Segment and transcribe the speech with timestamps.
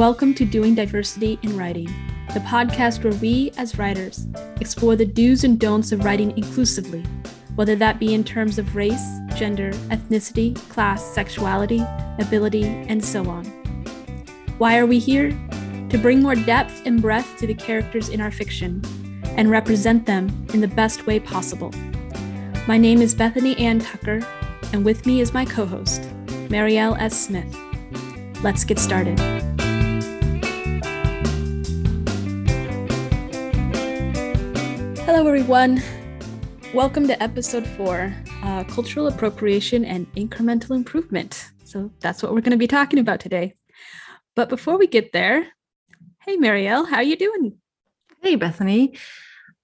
[0.00, 1.84] welcome to Doing Diversity in Writing,
[2.32, 4.26] the podcast where we, as writers,
[4.58, 7.02] explore the do's and don'ts of writing inclusively,
[7.54, 11.84] whether that be in terms of race, gender, ethnicity, class, sexuality,
[12.18, 13.44] ability, and so on.
[14.56, 15.32] Why are we here?
[15.90, 18.82] To bring more depth and breadth to the characters in our fiction
[19.36, 21.74] and represent them in the best way possible.
[22.66, 24.26] My name is Bethany Ann Tucker,
[24.72, 26.00] and with me is my co host,
[26.48, 27.26] Marielle S.
[27.26, 27.54] Smith.
[28.42, 29.39] Let's get started.
[35.12, 35.82] Hello, everyone.
[36.72, 38.14] Welcome to episode four
[38.44, 41.48] uh, Cultural Appropriation and Incremental Improvement.
[41.64, 43.54] So, that's what we're going to be talking about today.
[44.36, 45.48] But before we get there,
[46.24, 47.54] hey, Marielle, how are you doing?
[48.22, 48.96] Hey, Bethany.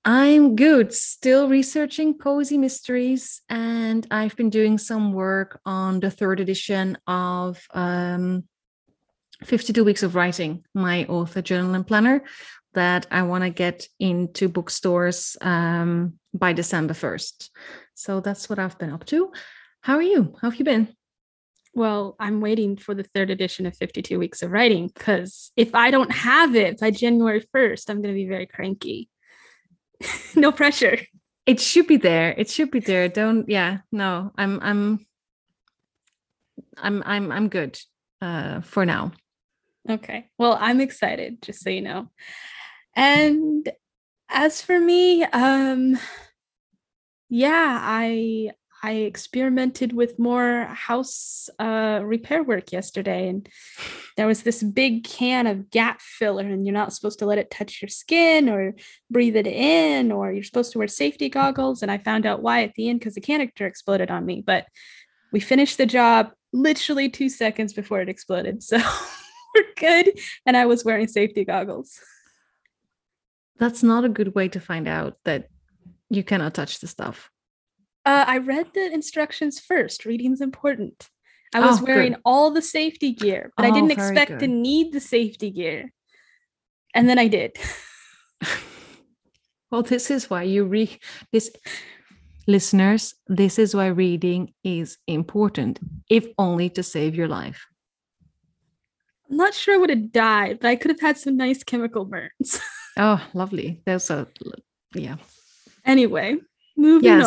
[0.05, 0.93] I'm good.
[0.93, 7.65] Still researching Cozy Mysteries, and I've been doing some work on the third edition of
[7.73, 8.43] um,
[9.45, 12.25] 52 Weeks of Writing, my author journal and planner,
[12.77, 17.51] that I want to get into bookstores um, by December 1st.
[17.95, 19.33] So that's what I've been up to.
[19.81, 20.37] How are you?
[20.41, 20.95] How have you been?
[21.75, 25.91] Well, I'm waiting for the third edition of 52 Weeks of Writing because if I
[25.91, 29.09] don't have it by January 1st, I'm going to be very cranky.
[30.37, 30.99] no pressure.
[31.47, 32.35] It should be there.
[32.37, 33.09] It should be there.
[33.09, 34.33] Don't yeah, no.
[34.37, 35.07] I'm I'm
[36.77, 37.79] I'm I'm I'm good
[38.21, 39.13] uh for now.
[39.89, 40.29] Okay.
[40.39, 42.11] Well, I'm excited, just so you know.
[42.97, 43.69] And
[44.29, 45.99] as for me, um
[47.29, 48.51] yeah, I
[48.83, 53.49] I experimented with more house uh, repair work yesterday, and
[54.17, 57.51] there was this big can of gap filler, and you're not supposed to let it
[57.51, 58.75] touch your skin or
[59.11, 61.83] breathe it in, or you're supposed to wear safety goggles.
[61.83, 64.43] And I found out why at the end because the canister exploded on me.
[64.47, 64.67] But
[65.33, 68.77] we finished the job literally two seconds before it exploded, so
[69.55, 70.19] we're good.
[70.45, 71.99] And I was wearing safety goggles
[73.59, 75.49] that's not a good way to find out that
[76.11, 77.31] you cannot touch the stuff.
[78.05, 80.05] Uh, I read the instructions first.
[80.05, 81.09] Reading's important.
[81.55, 82.23] I was oh, wearing good.
[82.25, 84.41] all the safety gear, but oh, I didn't expect good.
[84.41, 85.93] to need the safety gear.
[86.95, 87.57] And then I did.
[89.71, 90.99] well, this is why you read
[91.33, 91.51] this
[92.47, 95.79] listeners, this is why reading is important,
[96.09, 97.67] if only to save your life.
[99.31, 102.05] I'm not sure I would have died, but I could have had some nice chemical
[102.05, 102.61] burns.
[102.97, 103.83] Oh, lovely.
[103.85, 104.27] There's a
[104.95, 105.17] yeah.
[105.85, 106.37] Anyway,
[106.77, 107.27] moving yes.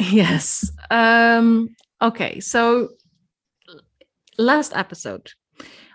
[0.00, 0.06] on.
[0.12, 0.72] yes.
[0.90, 2.90] Um okay, so
[4.38, 5.32] last episode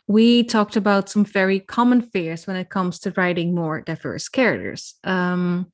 [0.08, 4.96] we talked about some very common fears when it comes to writing more diverse characters.
[5.04, 5.72] Um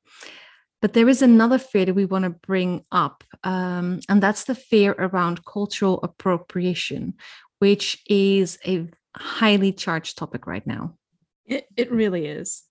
[0.82, 4.56] but there is another fear that we want to bring up, um, and that's the
[4.56, 7.14] fear around cultural appropriation,
[7.60, 10.96] which is a highly charged topic right now.
[11.46, 12.64] It, it really is.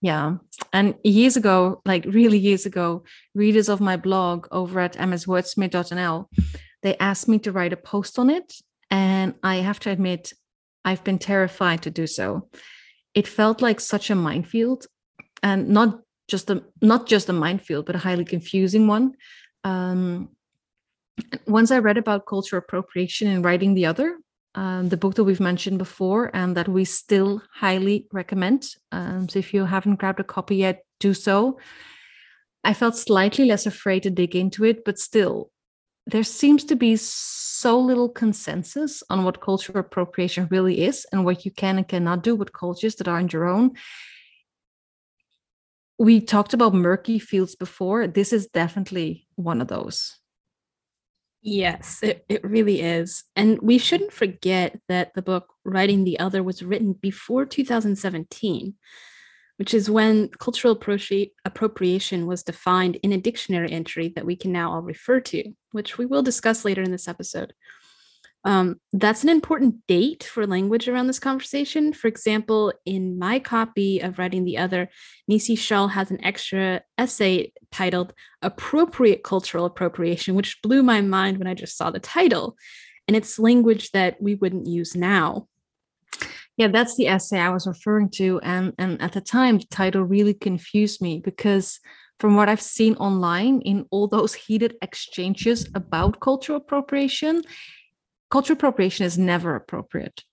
[0.00, 0.36] Yeah.
[0.72, 3.04] And years ago, like really years ago,
[3.34, 6.28] readers of my blog over at mswordsmith.nl,
[6.82, 8.52] they asked me to write a post on it.
[8.90, 10.32] And I have to admit,
[10.84, 12.48] I've been terrified to do so.
[13.14, 14.86] It felt like such a minefield
[15.42, 19.14] and not just a not just a minefield, but a highly confusing one.
[19.64, 20.30] Um,
[21.46, 24.16] once I read about cultural appropriation in writing the other,
[24.54, 28.74] um, the book that we've mentioned before and that we still highly recommend.
[28.92, 31.58] Um, so if you haven't grabbed a copy yet, do so.
[32.64, 35.50] I felt slightly less afraid to dig into it, but still,
[36.06, 41.44] there seems to be so little consensus on what cultural appropriation really is and what
[41.44, 43.72] you can and cannot do with cultures that aren't your own.
[45.98, 48.06] We talked about murky fields before.
[48.06, 50.17] This is definitely one of those.
[51.40, 53.24] Yes, it, it really is.
[53.36, 58.74] And we shouldn't forget that the book Writing the Other was written before 2017,
[59.56, 64.50] which is when cultural appropri- appropriation was defined in a dictionary entry that we can
[64.50, 67.52] now all refer to, which we will discuss later in this episode.
[68.48, 71.92] Um, that's an important date for language around this conversation.
[71.92, 74.88] For example, in my copy of Writing the Other,
[75.28, 81.46] Nisi Shawl has an extra essay titled Appropriate Cultural Appropriation, which blew my mind when
[81.46, 82.56] I just saw the title.
[83.06, 85.46] And it's language that we wouldn't use now.
[86.56, 88.40] Yeah, that's the essay I was referring to.
[88.42, 91.80] And, and at the time, the title really confused me because
[92.18, 97.42] from what I've seen online in all those heated exchanges about cultural appropriation,
[98.30, 100.24] cultural appropriation is never appropriate.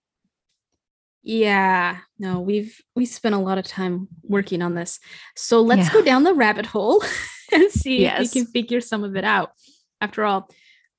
[1.24, 5.00] Yeah, no, we've we spent a lot of time working on this.
[5.36, 5.94] So let's yeah.
[5.94, 7.04] go down the rabbit hole
[7.52, 8.22] and see yes.
[8.22, 9.52] if we can figure some of it out.
[10.00, 10.50] After all,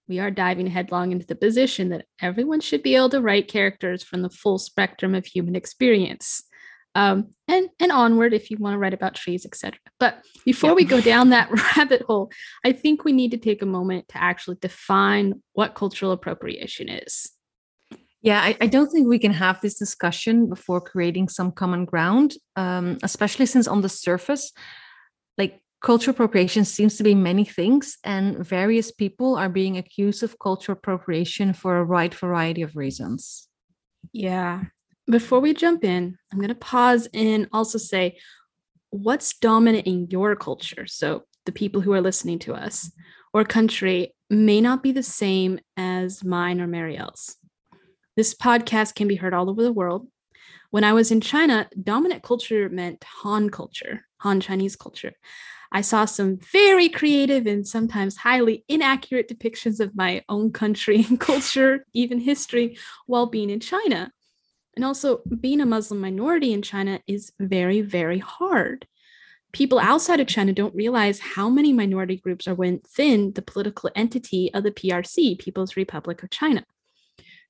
[0.08, 4.02] we are diving headlong into the position that everyone should be able to write characters
[4.02, 6.43] from the full spectrum of human experience.
[6.96, 9.78] Um, and and onward if you want to write about trees, etc.
[10.00, 10.76] But before yeah.
[10.76, 12.32] we go down that rabbit hole,
[12.64, 17.31] I think we need to take a moment to actually define what cultural appropriation is.
[18.22, 22.34] Yeah, I, I don't think we can have this discussion before creating some common ground,
[22.56, 24.52] um, especially since on the surface,
[25.37, 30.38] like cultural appropriation seems to be many things, and various people are being accused of
[30.38, 33.48] cultural appropriation for a wide variety of reasons.
[34.12, 34.64] Yeah.
[35.08, 38.19] Before we jump in, I'm going to pause and also say
[38.91, 40.87] what's dominant in your culture?
[40.87, 42.91] So, the people who are listening to us
[43.32, 47.37] or country may not be the same as mine or Marielle's.
[48.17, 50.08] This podcast can be heard all over the world.
[50.70, 55.12] When I was in China, dominant culture meant Han culture, Han Chinese culture.
[55.70, 61.20] I saw some very creative and sometimes highly inaccurate depictions of my own country and
[61.31, 64.11] culture, even history, while being in China.
[64.76, 68.87] And also, being a Muslim minority in China is very, very hard.
[69.52, 74.52] People outside of China don't realize how many minority groups are within the political entity
[74.52, 76.62] of the PRC, People's Republic of China.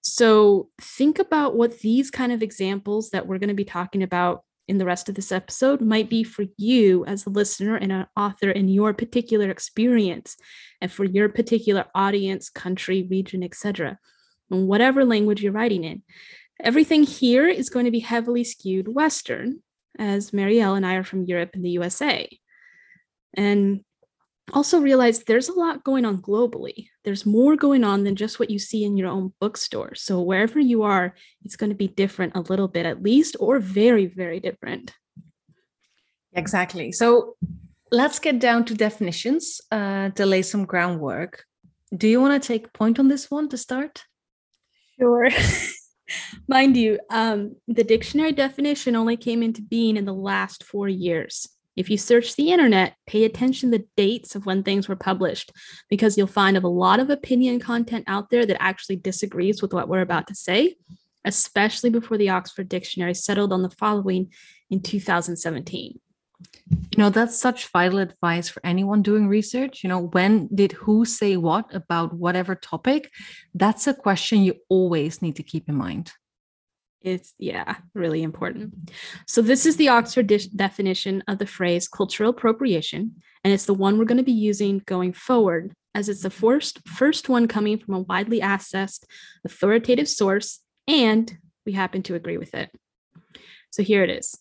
[0.03, 4.45] So, think about what these kind of examples that we're going to be talking about
[4.69, 8.07] in the rest of this episode might be for you as a listener and an
[8.17, 10.37] author in your particular experience
[10.81, 13.99] and for your particular audience, country, region, etc.
[14.51, 16.03] And whatever language you're writing in.
[16.61, 19.63] Everything here is going to be heavily skewed Western,
[19.99, 22.29] as Marielle and I are from Europe and the USA.
[23.35, 23.85] And
[24.53, 26.89] also realize there's a lot going on globally.
[27.05, 29.95] There's more going on than just what you see in your own bookstore.
[29.95, 31.15] So wherever you are,
[31.45, 34.95] it's going to be different a little bit at least, or very, very different.
[36.33, 36.93] Exactly.
[36.93, 37.37] So
[37.91, 41.45] let's get down to definitions uh, to lay some groundwork.
[41.97, 44.05] Do you want to take point on this one to start?
[44.99, 45.29] Sure.
[46.49, 51.49] Mind you, um, the dictionary definition only came into being in the last four years.
[51.77, 55.53] If you search the internet, pay attention to the dates of when things were published,
[55.91, 59.89] because you'll find a lot of opinion content out there that actually disagrees with what
[59.89, 60.77] we're about to say,
[61.25, 64.33] especially before the Oxford Dictionary settled on the following
[64.71, 66.01] in 2017.
[66.69, 69.85] You know, that's such vital advice for anyone doing research.
[69.85, 73.13] You know, when did who say what about whatever topic?
[73.55, 76.13] That's a question you always need to keep in mind.
[77.03, 78.91] It's, yeah, really important.
[79.29, 83.15] So, this is the Oxford de- definition of the phrase cultural appropriation,
[83.45, 86.81] and it's the one we're going to be using going forward, as it's the first,
[86.89, 89.05] first one coming from a widely accessed
[89.45, 92.71] authoritative source, and we happen to agree with it.
[93.71, 94.35] So, here it is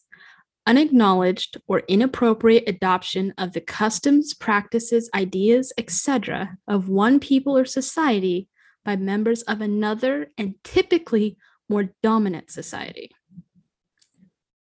[0.65, 8.47] unacknowledged or inappropriate adoption of the customs, practices, ideas, etc., of one people or society
[8.83, 11.37] by members of another, and typically
[11.69, 13.09] more dominant society.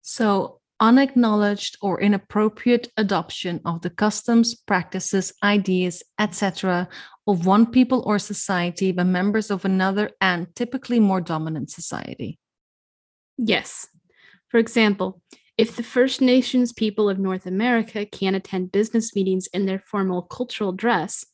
[0.02, 6.88] So, unacknowledged or inappropriate adoption of the customs, practices, ideas, etc.,
[7.26, 12.38] of one people or society by members of another and typically more dominant society.
[13.36, 13.88] Yes.
[14.48, 15.20] For example,
[15.58, 20.22] if the First Nations people of North America can't attend business meetings in their formal
[20.22, 21.24] cultural dress,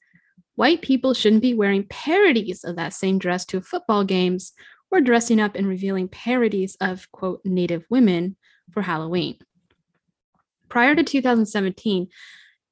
[0.54, 4.52] white people shouldn't be wearing parodies of that same dress to football games
[4.92, 8.37] or dressing up and revealing parodies of, quote, Native women
[8.70, 9.38] for Halloween.
[10.68, 12.06] Prior to 2017,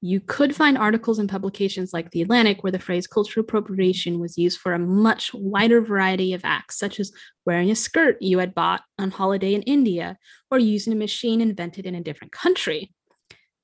[0.02, 4.38] you could find articles in publications like The Atlantic where the phrase cultural appropriation was
[4.38, 7.12] used for a much wider variety of acts, such as
[7.44, 10.16] wearing a skirt you had bought on holiday in India
[10.50, 12.94] or using a machine invented in a different country.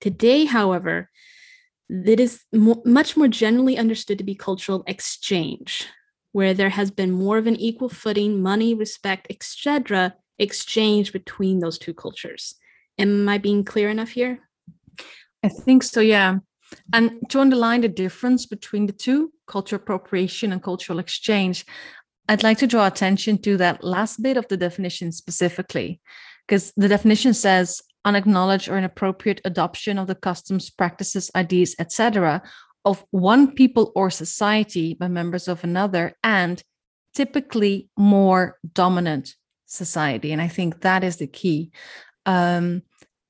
[0.00, 1.10] Today, however,
[1.88, 5.86] it is mo- much more generally understood to be cultural exchange,
[6.32, 11.78] where there has been more of an equal footing, money, respect, etc., exchange between those
[11.78, 12.56] two cultures.
[12.98, 14.40] Am I being clear enough here?
[15.46, 16.38] I think so, yeah.
[16.92, 21.64] And to underline the difference between the two, cultural appropriation and cultural exchange,
[22.28, 26.00] I'd like to draw attention to that last bit of the definition specifically,
[26.46, 32.42] because the definition says unacknowledged or inappropriate adoption of the customs, practices, ideas, etc.,
[32.84, 36.62] of one people or society by members of another and
[37.14, 39.34] typically more dominant
[39.66, 40.32] society.
[40.32, 41.70] And I think that is the key.
[42.26, 42.82] Um,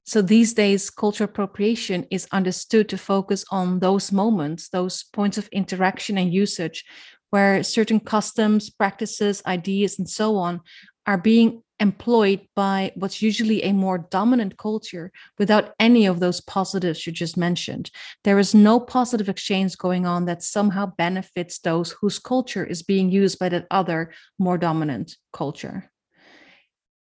[0.07, 5.49] so these days, cultural appropriation is understood to focus on those moments, those points of
[5.49, 6.85] interaction and usage
[7.31, 10.61] where certain customs, practices, ideas, and so on
[11.09, 17.05] are being employed by what's usually a more dominant culture without any of those positives
[17.05, 17.91] you just mentioned.
[18.23, 23.11] There is no positive exchange going on that somehow benefits those whose culture is being
[23.11, 25.91] used by that other more dominant culture.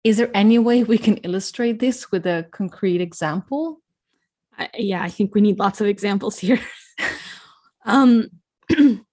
[0.04, 3.82] Is there any way we can illustrate this with a concrete example?
[4.58, 6.60] I, yeah, I think we need lots of examples here.
[7.86, 8.30] um,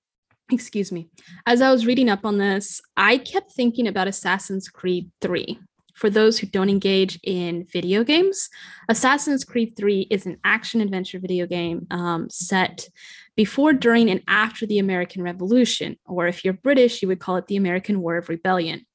[0.50, 1.08] excuse me.
[1.44, 5.58] As I was reading up on this, I kept thinking about Assassin's Creed 3.
[5.94, 8.50] For those who don't engage in video games,
[8.88, 12.88] Assassin's Creed 3 is an action adventure video game um, set
[13.34, 17.46] before, during, and after the American Revolution, or if you're British, you would call it
[17.46, 18.86] the American War of Rebellion.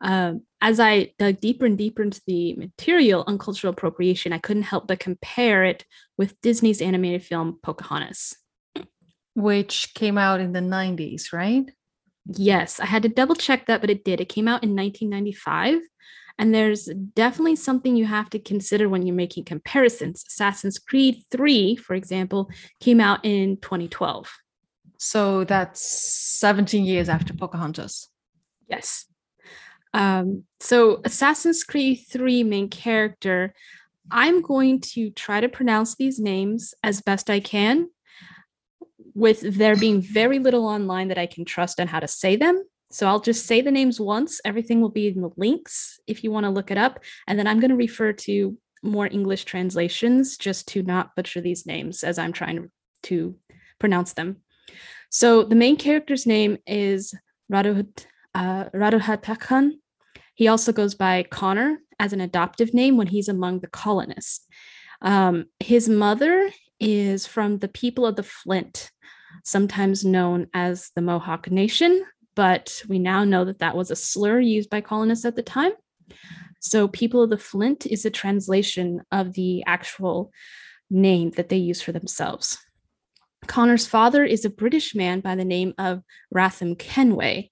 [0.00, 4.64] Um, as I dug deeper and deeper into the material on cultural appropriation, I couldn't
[4.64, 5.84] help but compare it
[6.18, 8.34] with Disney's animated film Pocahontas
[9.34, 11.70] which came out in the 90s, right?
[12.26, 14.20] Yes, I had to double check that, but it did.
[14.20, 15.80] It came out in 1995.
[16.36, 20.24] And there's definitely something you have to consider when you're making comparisons.
[20.26, 24.28] Assassin's Creed 3, for example, came out in 2012.
[24.98, 25.80] So that's
[26.40, 28.08] 17 years after Pocahontas.
[28.68, 29.06] Yes.
[29.94, 33.54] Um, so, Assassin's Creed 3 main character,
[34.10, 37.88] I'm going to try to pronounce these names as best I can
[39.14, 42.62] with there being very little online that I can trust on how to say them.
[42.90, 44.40] So I'll just say the names once.
[44.44, 47.00] Everything will be in the links if you want to look it up.
[47.26, 51.66] And then I'm going to refer to more English translations just to not butcher these
[51.66, 52.70] names as I'm trying
[53.04, 53.36] to
[53.78, 54.42] pronounce them.
[55.10, 57.14] So the main character's name is
[57.50, 58.66] Raduhat, uh,
[60.34, 64.46] He also goes by Connor as an adoptive name when he's among the colonists.
[65.00, 66.50] Um, his mother
[66.80, 68.90] is from the people of the Flint,
[69.44, 74.40] sometimes known as the Mohawk Nation, but we now know that that was a slur
[74.40, 75.72] used by colonists at the time.
[76.60, 80.32] So, people of the Flint is a translation of the actual
[80.90, 82.58] name that they use for themselves.
[83.46, 86.02] Connor's father is a British man by the name of
[86.34, 87.50] Haytham Kenway,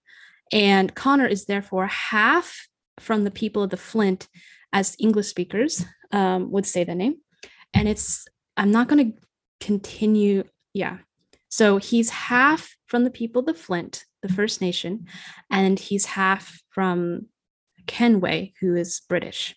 [0.50, 2.66] and Connor is therefore half
[3.00, 4.28] from the people of the Flint,
[4.72, 7.16] as English speakers um, would say the name.
[7.75, 9.18] And it's, I'm not going to
[9.61, 10.44] continue.
[10.75, 10.99] Yeah,
[11.52, 15.06] so he's half from the people of the Flint, the First Nation,
[15.50, 17.26] and he's half from
[17.87, 19.54] Kenway, who is British.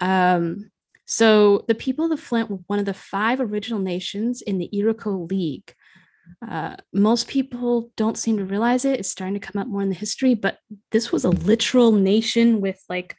[0.00, 0.70] Um,
[1.06, 4.70] so the people of the Flint were one of the five original nations in the
[4.72, 5.74] Iroquois League.
[6.46, 9.00] Uh, most people don't seem to realize it.
[9.00, 10.58] It's starting to come up more in the history, but
[10.92, 13.16] this was a literal nation with like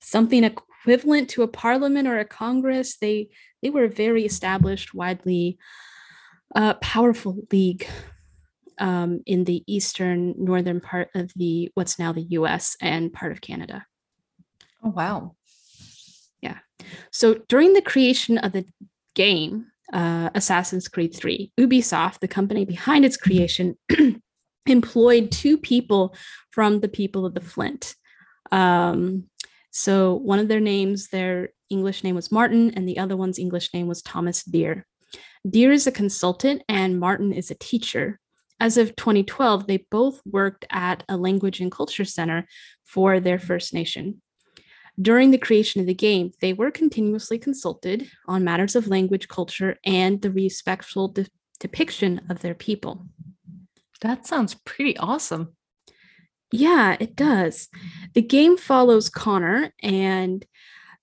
[0.00, 2.96] something equivalent to a parliament or a congress.
[2.98, 3.28] They
[3.62, 5.58] they were a very established, widely
[6.54, 7.86] uh, powerful league
[8.78, 12.76] um, in the eastern northern part of the what's now the U.S.
[12.80, 13.84] and part of Canada.
[14.82, 15.36] Oh wow!
[16.40, 16.58] Yeah.
[17.10, 18.64] So during the creation of the
[19.14, 23.76] game, uh, Assassin's Creed 3, Ubisoft, the company behind its creation,
[24.66, 26.14] employed two people
[26.50, 27.94] from the people of the Flint.
[28.52, 29.24] Um,
[29.70, 33.72] so one of their names, their English name was Martin, and the other one's English
[33.72, 34.86] name was Thomas Deer.
[35.48, 38.20] Deer is a consultant and Martin is a teacher.
[38.58, 42.46] As of 2012, they both worked at a language and culture center
[42.84, 44.20] for their First Nation.
[45.00, 49.78] During the creation of the game, they were continuously consulted on matters of language, culture,
[49.84, 51.26] and the respectful de-
[51.58, 53.06] depiction of their people.
[54.02, 55.54] That sounds pretty awesome.
[56.52, 57.68] Yeah, it does.
[58.14, 60.44] The game follows Connor and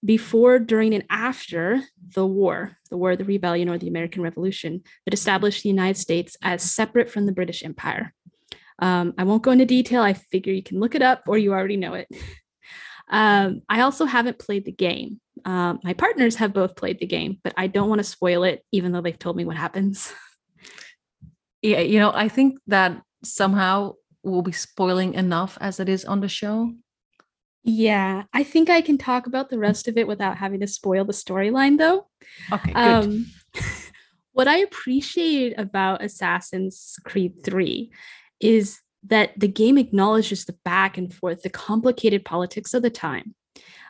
[0.06, 1.82] before, during, and after
[2.14, 5.98] the war, the War of the Rebellion or the American Revolution, that established the United
[5.98, 8.14] States as separate from the British Empire.
[8.80, 10.04] Um, I won't go into detail.
[10.04, 12.08] I figure you can look it up or you already know it.
[13.10, 15.20] Um, I also haven't played the game.
[15.46, 18.64] Um, my partners have both played the game, but I don't want to spoil it,
[18.72, 20.14] even though they've told me what happens.
[21.64, 26.22] Yeah, you know, I think that somehow we'll be spoiling enough as it is on
[26.22, 26.72] the show.
[27.64, 31.04] Yeah, I think I can talk about the rest of it without having to spoil
[31.04, 32.08] the storyline, though.
[32.52, 32.76] Okay, good.
[32.78, 33.26] Um,
[34.34, 37.92] what I appreciate about Assassin's Creed 3
[38.40, 43.36] is that the game acknowledges the back and forth, the complicated politics of the time,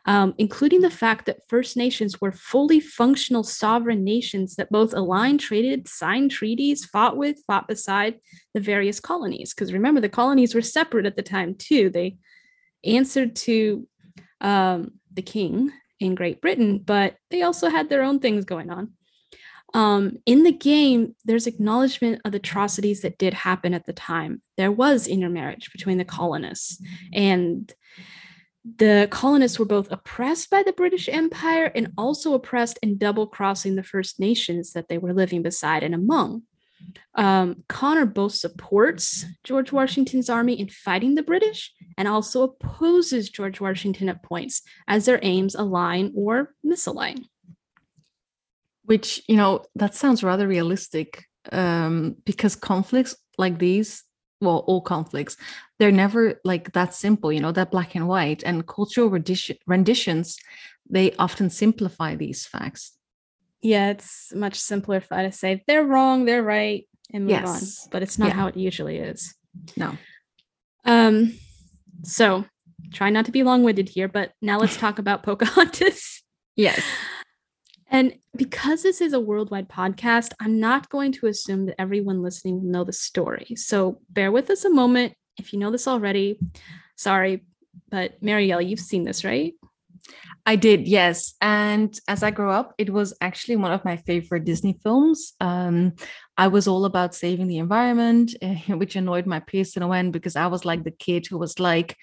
[0.06, 5.40] um, including the fact that First Nations were fully functional sovereign nations that both aligned,
[5.40, 8.20] traded, signed treaties, fought with, fought beside
[8.54, 9.54] the various colonies.
[9.54, 11.90] Because remember, the colonies were separate at the time, too.
[11.90, 12.18] They
[12.84, 13.88] answered to
[14.42, 18.94] um, the king in Great Britain, but they also had their own things going on.
[19.74, 24.42] Um, in the game, there's acknowledgement of atrocities that did happen at the time.
[24.56, 26.82] There was intermarriage between the colonists,
[27.14, 27.72] and
[28.78, 33.76] the colonists were both oppressed by the British Empire and also oppressed and double crossing
[33.76, 36.44] the First Nations that they were living beside and among.
[37.16, 43.60] Um, Connor both supports George Washington's army in fighting the British and also opposes George
[43.60, 47.26] Washington at points as their aims align or misalign.
[48.88, 54.04] Which, you know, that sounds rather realistic um, because conflicts like these,
[54.42, 55.38] well, all conflicts,
[55.78, 58.44] they're never like that simple, you know, that black and white.
[58.44, 60.38] And cultural rendition, renditions,
[60.90, 62.98] they often simplify these facts
[63.62, 67.46] yeah, it's much simpler to say they're wrong, they're right, and move Yes.
[67.86, 67.90] on.
[67.92, 68.34] But it's not Yeah.
[68.34, 69.36] how it usually is.
[69.76, 69.98] No.
[70.86, 71.34] Um,
[72.04, 72.46] so
[72.94, 76.24] try not to be long-winded here, but now let's talk about Pocahontas.
[76.56, 76.82] Yes.
[77.90, 82.62] And because this is a worldwide podcast, I'm not going to assume that everyone listening
[82.62, 83.56] will know the story.
[83.56, 85.14] So bear with us a moment.
[85.38, 86.40] If you know this already,
[86.96, 87.46] sorry,
[87.90, 89.54] but Marielle, you've seen this, right?
[90.46, 91.34] I did, yes.
[91.42, 95.34] And as I grew up, it was actually one of my favorite Disney films.
[95.42, 95.94] Um,
[96.38, 98.34] I was all about saving the environment,
[98.70, 101.60] which annoyed my peers in a way because I was like the kid who was
[101.60, 101.98] like,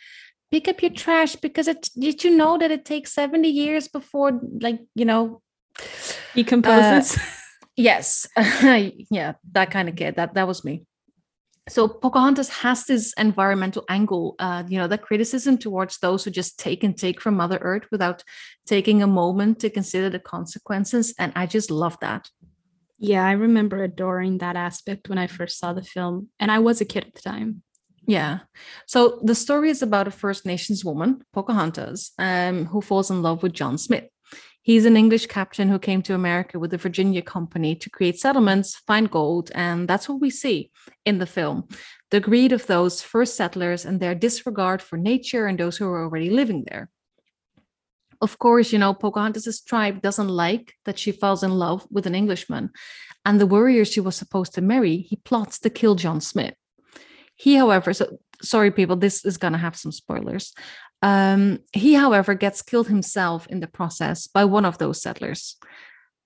[0.51, 4.41] pick up your trash because it did you know that it takes 70 years before
[4.61, 5.43] like you know
[6.35, 7.19] Decomposes.
[7.77, 8.27] yes.
[9.11, 10.85] Yeah that kind of kid that that was me.
[11.67, 16.59] So pocahontas has this environmental angle uh, you know that criticism towards those who just
[16.59, 18.23] take and take from mother earth without
[18.67, 22.29] taking a moment to consider the consequences and i just love that.
[22.99, 26.81] Yeah, I remember adoring that aspect when I first saw the film, and I was
[26.81, 27.63] a kid at the time.
[28.07, 28.39] yeah.
[28.87, 33.43] So the story is about a first nations woman pocahontas um, who falls in love
[33.43, 34.05] with john smith
[34.65, 38.77] He's an English captain who came to America with the Virginia Company to create settlements,
[38.87, 40.71] find gold, and that's what we see
[41.05, 41.69] in the film.
[42.11, 46.05] The greed of those first settlers and their disregard for nature and those who are
[46.05, 46.89] already living there.
[48.23, 52.15] Of course, you know, Pocahontas' tribe doesn't like that she falls in love with an
[52.15, 52.71] Englishman,
[53.27, 56.55] and the warrior she was supposed to marry, he plots to kill John Smith.
[57.37, 60.53] He, however, so sorry, people, this is going to have some spoilers.
[61.03, 65.57] Um, he, however, gets killed himself in the process by one of those settlers.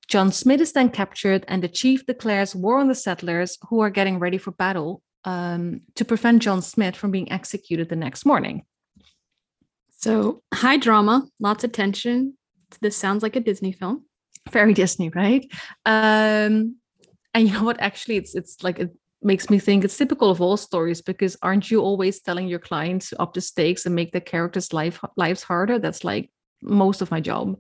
[0.09, 3.91] John Smith is then captured, and the chief declares war on the settlers who are
[3.91, 8.65] getting ready for battle um, to prevent John Smith from being executed the next morning.
[9.91, 12.35] So, high drama, lots of tension.
[12.81, 14.05] This sounds like a Disney film.
[14.51, 15.47] Very Disney, right?
[15.85, 16.77] Um,
[17.35, 17.81] and you know what?
[17.81, 18.91] Actually, it's it's like it
[19.23, 23.13] makes me think it's typical of all stories because aren't you always telling your clients
[23.19, 25.79] up the stakes and make the characters' life lives harder?
[25.79, 26.31] That's like
[26.63, 27.57] most of my job.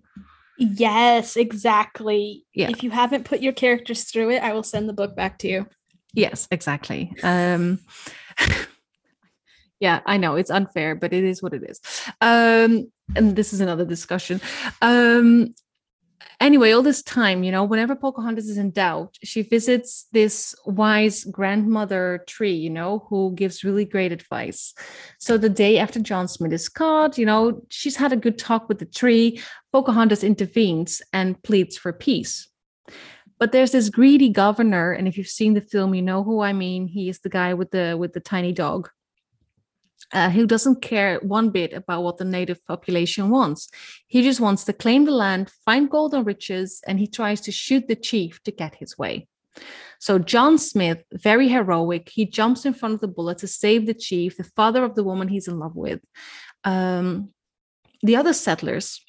[0.58, 2.44] Yes, exactly.
[2.54, 2.70] Yeah.
[2.70, 5.48] If you haven't put your characters through it, I will send the book back to
[5.48, 5.66] you.
[6.14, 7.12] Yes, exactly.
[7.22, 7.78] Um,
[9.80, 11.80] yeah, I know it's unfair, but it is what it is.
[12.20, 14.40] Um, and this is another discussion.
[14.82, 15.54] Um,
[16.40, 21.24] anyway, all this time, you know, whenever Pocahontas is in doubt, she visits this wise
[21.24, 24.74] grandmother tree, you know, who gives really great advice.
[25.18, 28.68] So the day after John Smith is caught, you know, she's had a good talk
[28.68, 29.40] with the tree.
[29.72, 32.48] Pocahontas intervenes and pleads for peace.
[33.38, 36.52] But there's this greedy governor, and if you've seen the film, you know who I
[36.52, 36.88] mean.
[36.88, 38.90] He is the guy with the with the tiny dog.
[40.10, 43.68] Uh, who doesn't care one bit about what the native population wants.
[44.06, 47.52] He just wants to claim the land, find gold and riches, and he tries to
[47.52, 49.28] shoot the chief to get his way.
[50.00, 53.94] So, John Smith, very heroic, he jumps in front of the bullet to save the
[53.94, 56.00] chief, the father of the woman he's in love with.
[56.64, 57.30] Um,
[58.02, 59.04] the other settlers,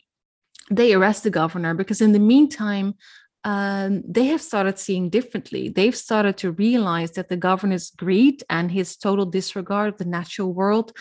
[0.72, 2.96] they arrest the governor because, in the meantime,
[3.44, 5.70] um, they have started seeing differently.
[5.70, 10.54] They've started to realize that the governor's greed and his total disregard of the natural
[10.54, 10.92] world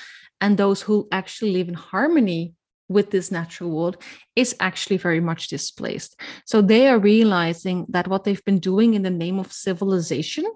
[0.40, 2.54] and those who actually live in harmony
[2.88, 4.02] with this natural world
[4.34, 6.18] is actually very much displaced.
[6.46, 10.46] So they are realizing that what they've been doing in the name of civilization,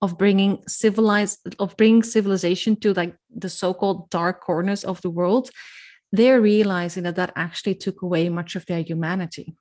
[0.00, 5.50] of bringing civilized, of bringing civilization to like the so-called dark corners of the world,
[6.12, 9.56] they're realizing that that actually took away much of their humanity.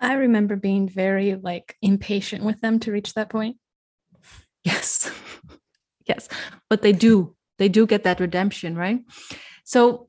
[0.00, 3.56] I remember being very like impatient with them to reach that point.
[4.64, 5.10] Yes.
[6.06, 6.28] yes.
[6.68, 7.34] But they do.
[7.58, 9.00] They do get that redemption, right?
[9.64, 10.08] So,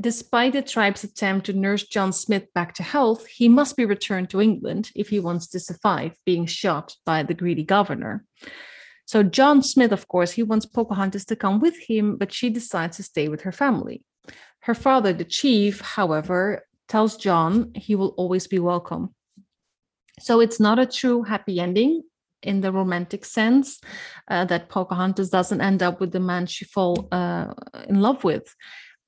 [0.00, 4.30] despite the tribe's attempt to nurse John Smith back to health, he must be returned
[4.30, 8.24] to England if he wants to survive being shot by the greedy governor.
[9.06, 12.96] So, John Smith, of course, he wants Pocahontas to come with him, but she decides
[12.96, 14.02] to stay with her family.
[14.60, 19.14] Her father, the chief, however, tells John he will always be welcome.
[20.20, 22.02] So it's not a true happy ending
[22.42, 23.80] in the romantic sense
[24.28, 27.52] uh, that Pocahontas doesn't end up with the man she fall uh,
[27.88, 28.54] in love with.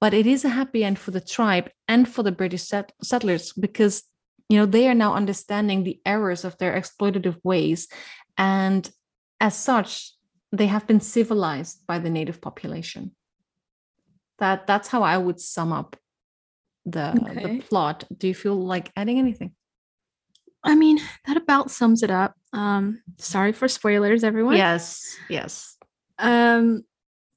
[0.00, 3.52] but it is a happy end for the tribe and for the British set- settlers
[3.52, 4.04] because
[4.50, 7.88] you know they are now understanding the errors of their exploitative ways
[8.36, 8.90] and
[9.40, 10.12] as such
[10.52, 13.14] they have been civilized by the native population
[14.38, 15.96] that that's how i would sum up
[16.84, 17.58] the okay.
[17.58, 19.52] the plot do you feel like adding anything
[20.64, 25.76] i mean that about sums it up um sorry for spoilers everyone yes yes
[26.18, 26.82] um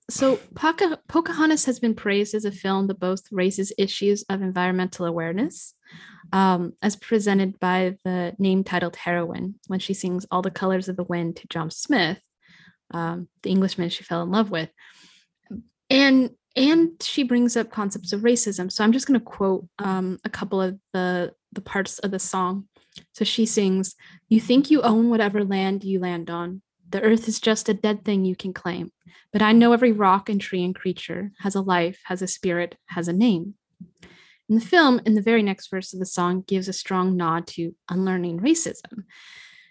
[0.10, 5.06] so Poca- pocahontas has been praised as a film that both raises issues of environmental
[5.06, 5.74] awareness
[6.34, 10.98] um, as presented by the name titled heroine when she sings all the colors of
[10.98, 12.20] the wind to john smith
[12.92, 14.70] um, the englishman she fell in love with
[15.90, 18.72] and and she brings up concepts of racism.
[18.72, 22.20] So I'm just going to quote um, a couple of the the parts of the
[22.20, 22.68] song.
[23.14, 23.96] So she sings,
[24.30, 26.62] "You think you own whatever land you land on.
[26.90, 28.92] The earth is just a dead thing you can claim.
[29.32, 32.78] But I know every rock and tree and creature has a life, has a spirit,
[32.88, 33.56] has a name."
[34.50, 37.48] In the film, in the very next verse of the song, gives a strong nod
[37.48, 39.06] to unlearning racism.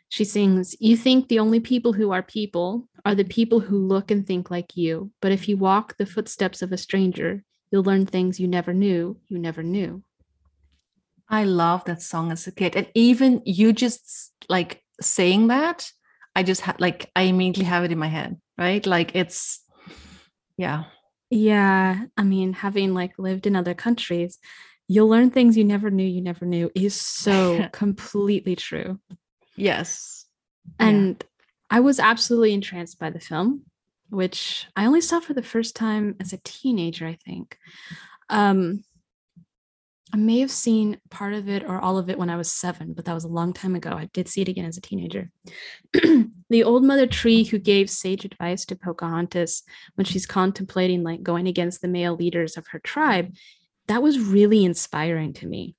[0.08, 4.10] She sings, You think the only people who are people are the people who look
[4.10, 5.12] and think like you.
[5.20, 9.18] But if you walk the footsteps of a stranger, you'll learn things you never knew
[9.28, 10.02] you never knew.
[11.32, 12.76] I love that song as a kid.
[12.76, 15.90] And even you just like saying that,
[16.36, 18.84] I just had like, I immediately have it in my head, right?
[18.84, 19.60] Like it's,
[20.58, 20.84] yeah.
[21.30, 22.04] Yeah.
[22.18, 24.38] I mean, having like lived in other countries,
[24.88, 29.00] you'll learn things you never knew you never knew is so completely true.
[29.56, 30.26] Yes.
[30.78, 31.46] And yeah.
[31.78, 33.64] I was absolutely entranced by the film,
[34.10, 37.56] which I only saw for the first time as a teenager, I think.
[38.28, 38.84] Um,
[40.12, 42.92] I may have seen part of it or all of it when I was seven,
[42.92, 43.90] but that was a long time ago.
[43.90, 45.30] I did see it again as a teenager.
[45.92, 49.62] the old mother tree who gave sage advice to Pocahontas
[49.94, 53.34] when she's contemplating like going against the male leaders of her tribe,
[53.86, 55.74] that was really inspiring to me.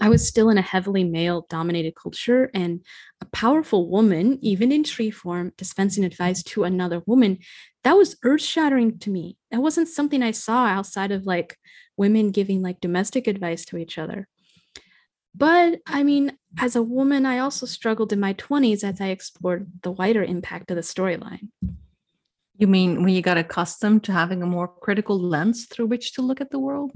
[0.00, 2.84] I was still in a heavily male dominated culture, and
[3.20, 7.38] a powerful woman, even in tree form, dispensing advice to another woman,
[7.82, 9.36] that was earth shattering to me.
[9.50, 11.58] That wasn't something I saw outside of like
[11.96, 14.28] women giving like domestic advice to each other.
[15.34, 19.70] But I mean, as a woman, I also struggled in my 20s as I explored
[19.82, 21.48] the wider impact of the storyline.
[22.58, 26.22] You mean when you got accustomed to having a more critical lens through which to
[26.22, 26.92] look at the world?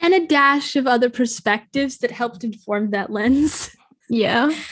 [0.00, 3.74] and a dash of other perspectives that helped inform that lens.
[4.08, 4.50] Yeah.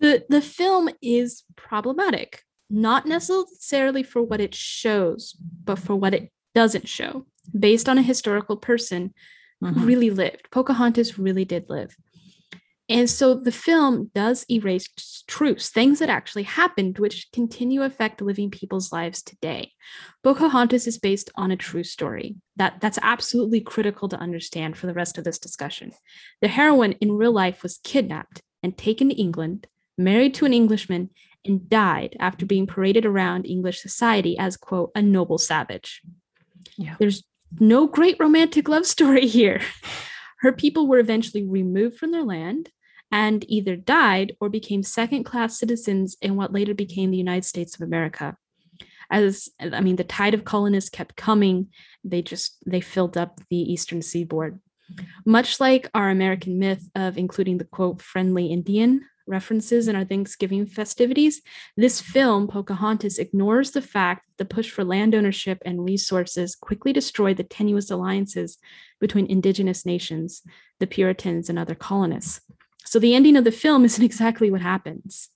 [0.00, 6.32] The the film is problematic, not necessarily for what it shows, but for what it
[6.54, 7.26] doesn't show.
[7.58, 9.12] Based on a historical person
[9.62, 9.78] mm-hmm.
[9.78, 10.50] who really lived.
[10.50, 11.96] Pocahontas really did live.
[12.88, 14.88] And so the film does erase
[15.26, 19.72] truths, things that actually happened, which continue to affect living people's lives today.
[20.22, 22.36] Pocahontas is based on a true story.
[22.56, 25.92] That, that's absolutely critical to understand for the rest of this discussion.
[26.42, 31.08] The heroine in real life was kidnapped and taken to England, married to an Englishman,
[31.46, 36.02] and died after being paraded around English society as, quote, a noble savage.
[36.76, 36.96] Yeah.
[36.98, 37.22] There's
[37.58, 39.60] no great romantic love story here.
[40.40, 42.70] Her people were eventually removed from their land
[43.10, 47.74] and either died or became second class citizens in what later became the United States
[47.74, 48.36] of America.
[49.10, 51.68] As I mean, the tide of colonists kept coming,
[52.02, 54.60] they just they filled up the eastern seaboard.
[55.24, 60.66] Much like our American myth of including the quote friendly Indian references in our Thanksgiving
[60.66, 61.42] festivities,
[61.76, 66.92] this film, Pocahontas, ignores the fact that the push for land ownership and resources quickly
[66.92, 68.58] destroyed the tenuous alliances
[69.00, 70.42] between indigenous nations,
[70.80, 72.40] the Puritans, and other colonists.
[72.84, 75.28] So the ending of the film isn't exactly what happens.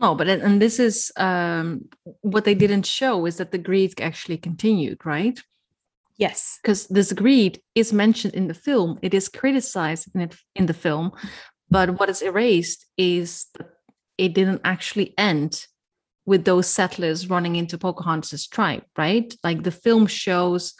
[0.00, 1.88] Oh, but and this is um,
[2.20, 5.40] what they didn't show is that the greed actually continued, right?
[6.18, 8.98] Yes, because this greed is mentioned in the film.
[9.02, 11.12] It is criticized in it in the film,
[11.70, 13.68] but what is erased is that
[14.16, 15.66] it didn't actually end
[16.26, 19.32] with those settlers running into Pocahontas' tribe, right?
[19.42, 20.74] Like the film shows,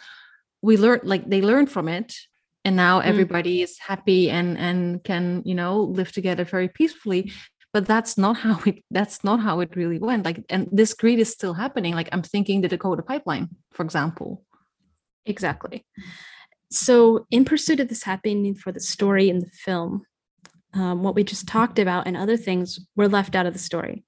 [0.61, 2.15] we learned, like they learned from it,
[2.65, 3.05] and now mm.
[3.05, 3.63] everybody mm.
[3.63, 7.33] is happy and and can you know live together very peacefully.
[7.73, 8.85] But that's not how it.
[8.91, 10.25] That's not how it really went.
[10.25, 11.95] Like, and this greed is still happening.
[11.95, 14.45] Like I'm thinking the Dakota Pipeline, for example.
[15.25, 15.85] Exactly.
[16.71, 20.03] So, in pursuit of this happening for the story in the film,
[20.79, 24.05] um, what we just talked about and other things were left out of the story.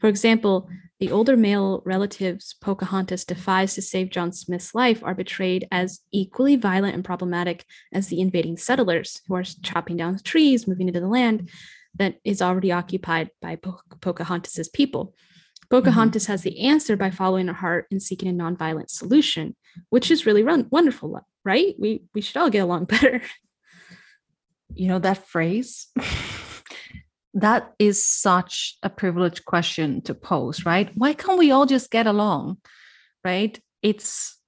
[0.00, 0.68] For example,
[1.00, 6.56] the older male relatives Pocahontas defies to save John Smith's life are portrayed as equally
[6.56, 11.08] violent and problematic as the invading settlers who are chopping down trees, moving into the
[11.08, 11.50] land
[11.96, 15.14] that is already occupied by po- Pocahontas's people.
[15.70, 16.32] Pocahontas mm-hmm.
[16.32, 19.56] has the answer by following her heart and seeking a nonviolent solution,
[19.90, 21.74] which is really run- wonderful, right?
[21.78, 23.22] We we should all get along better.
[24.74, 25.88] You know that phrase?
[27.34, 30.90] that is such a privileged question to pose, right?
[30.94, 32.58] Why can't we all just get along?
[33.24, 33.58] Right?
[33.82, 34.38] It's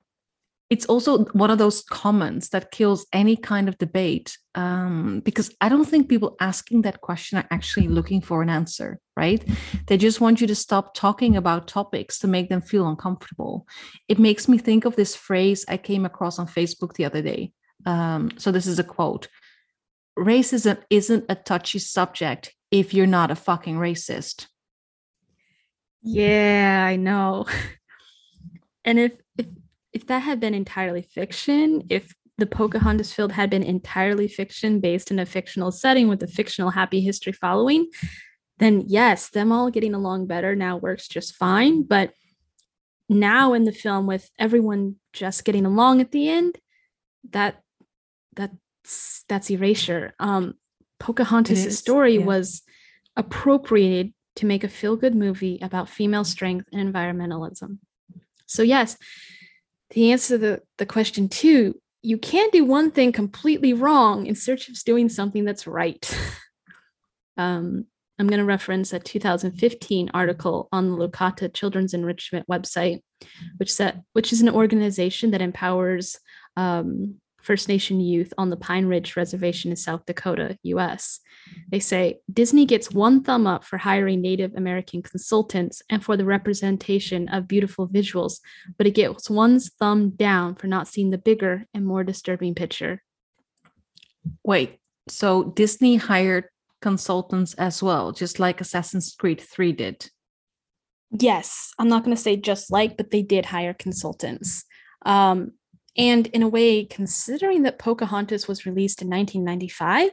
[0.69, 5.69] it's also one of those comments that kills any kind of debate um, because I
[5.69, 9.45] don't think people asking that question are actually looking for an answer, right?
[9.87, 13.67] They just want you to stop talking about topics to make them feel uncomfortable.
[14.09, 17.53] It makes me think of this phrase I came across on Facebook the other day.
[17.85, 19.29] Um, so, this is a quote
[20.19, 24.47] Racism isn't a touchy subject if you're not a fucking racist.
[26.03, 27.47] Yeah, I know.
[28.89, 29.47] And if if
[29.93, 35.11] if that had been entirely fiction, if the Pocahontas field had been entirely fiction based
[35.11, 37.89] in a fictional setting with a fictional happy history following,
[38.59, 41.83] then yes, them all getting along better now works just fine.
[41.83, 42.13] But
[43.09, 46.59] now in the film, with everyone just getting along at the end,
[47.31, 47.63] that,
[48.35, 48.51] that
[48.87, 50.15] that's that's erasure.
[50.19, 50.55] Um,
[51.01, 52.25] Pocahontas' story yeah.
[52.25, 52.63] was
[53.17, 57.79] appropriated to make a feel-good movie about female strength and environmentalism.
[58.47, 58.97] So yes,
[59.93, 64.69] to answer the, the question too, you can't do one thing completely wrong in search
[64.69, 66.17] of doing something that's right.
[67.37, 67.87] um,
[68.19, 73.01] I'm going to reference a 2015 article on the Lakota Children's Enrichment website,
[73.57, 76.19] which set, which is an organization that empowers
[76.57, 81.21] um, First Nation youth on the Pine Ridge Reservation in South Dakota, US.
[81.71, 86.25] They say Disney gets one thumb up for hiring Native American consultants and for the
[86.25, 88.41] representation of beautiful visuals,
[88.77, 93.01] but it gets one's thumb down for not seeing the bigger and more disturbing picture.
[94.43, 96.47] Wait, so Disney hired
[96.83, 100.11] consultants as well, just like Assassin's Creed 3 did?
[101.13, 104.65] Yes, I'm not going to say just like, but they did hire consultants.
[105.05, 105.53] Um,
[105.97, 110.11] and in a way, considering that Pocahontas was released in 1995,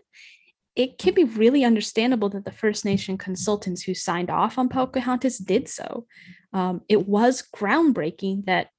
[0.75, 5.37] it can be really understandable that the First Nation consultants who signed off on Pocahontas
[5.37, 6.07] did so.
[6.51, 8.69] Um, it was groundbreaking that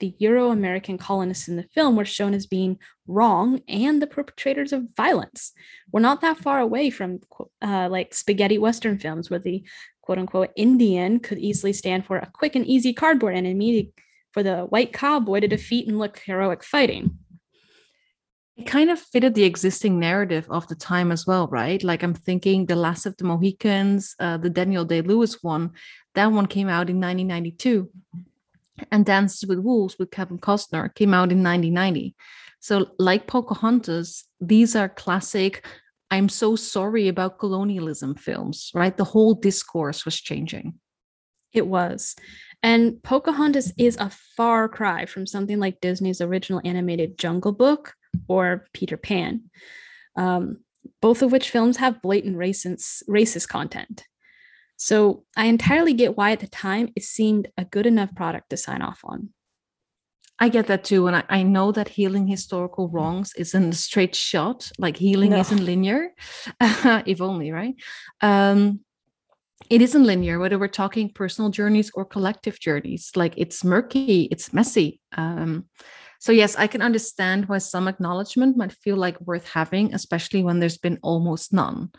[0.00, 4.72] the Euro American colonists in the film were shown as being wrong and the perpetrators
[4.72, 5.52] of violence.
[5.92, 7.20] We're not that far away from
[7.62, 9.64] uh, like spaghetti Western films where the
[10.02, 13.92] quote unquote Indian could easily stand for a quick and easy cardboard enemy
[14.34, 17.18] for the white cowboy to defeat and look heroic fighting.
[18.56, 21.82] It kind of fitted the existing narrative of the time as well, right?
[21.82, 25.70] Like I'm thinking The Last of the Mohicans, uh, the Daniel Day Lewis one,
[26.14, 27.90] that one came out in 1992.
[28.90, 32.16] And Dances with Wolves with Kevin Costner came out in 1990.
[32.58, 35.64] So, like Pocahontas, these are classic,
[36.10, 38.96] I'm so sorry about colonialism films, right?
[38.96, 40.74] The whole discourse was changing.
[41.52, 42.16] It was.
[42.64, 47.92] And Pocahontas is a far cry from something like Disney's original animated Jungle Book
[48.26, 49.42] or Peter Pan,
[50.16, 50.60] um,
[51.02, 54.04] both of which films have blatant racist, racist content.
[54.78, 58.56] So I entirely get why at the time it seemed a good enough product to
[58.56, 59.28] sign off on.
[60.38, 61.06] I get that too.
[61.06, 65.40] And I, I know that healing historical wrongs isn't a straight shot, like healing no.
[65.40, 66.14] isn't linear,
[66.62, 67.74] if only, right?
[68.22, 68.80] Um,
[69.70, 73.10] it isn't linear whether we're talking personal journeys or collective journeys.
[73.14, 75.00] Like it's murky it's messy.
[75.16, 75.66] Um,
[76.20, 80.58] so yes i can understand why some acknowledgement might feel like worth having especially when
[80.58, 81.90] there's been almost none.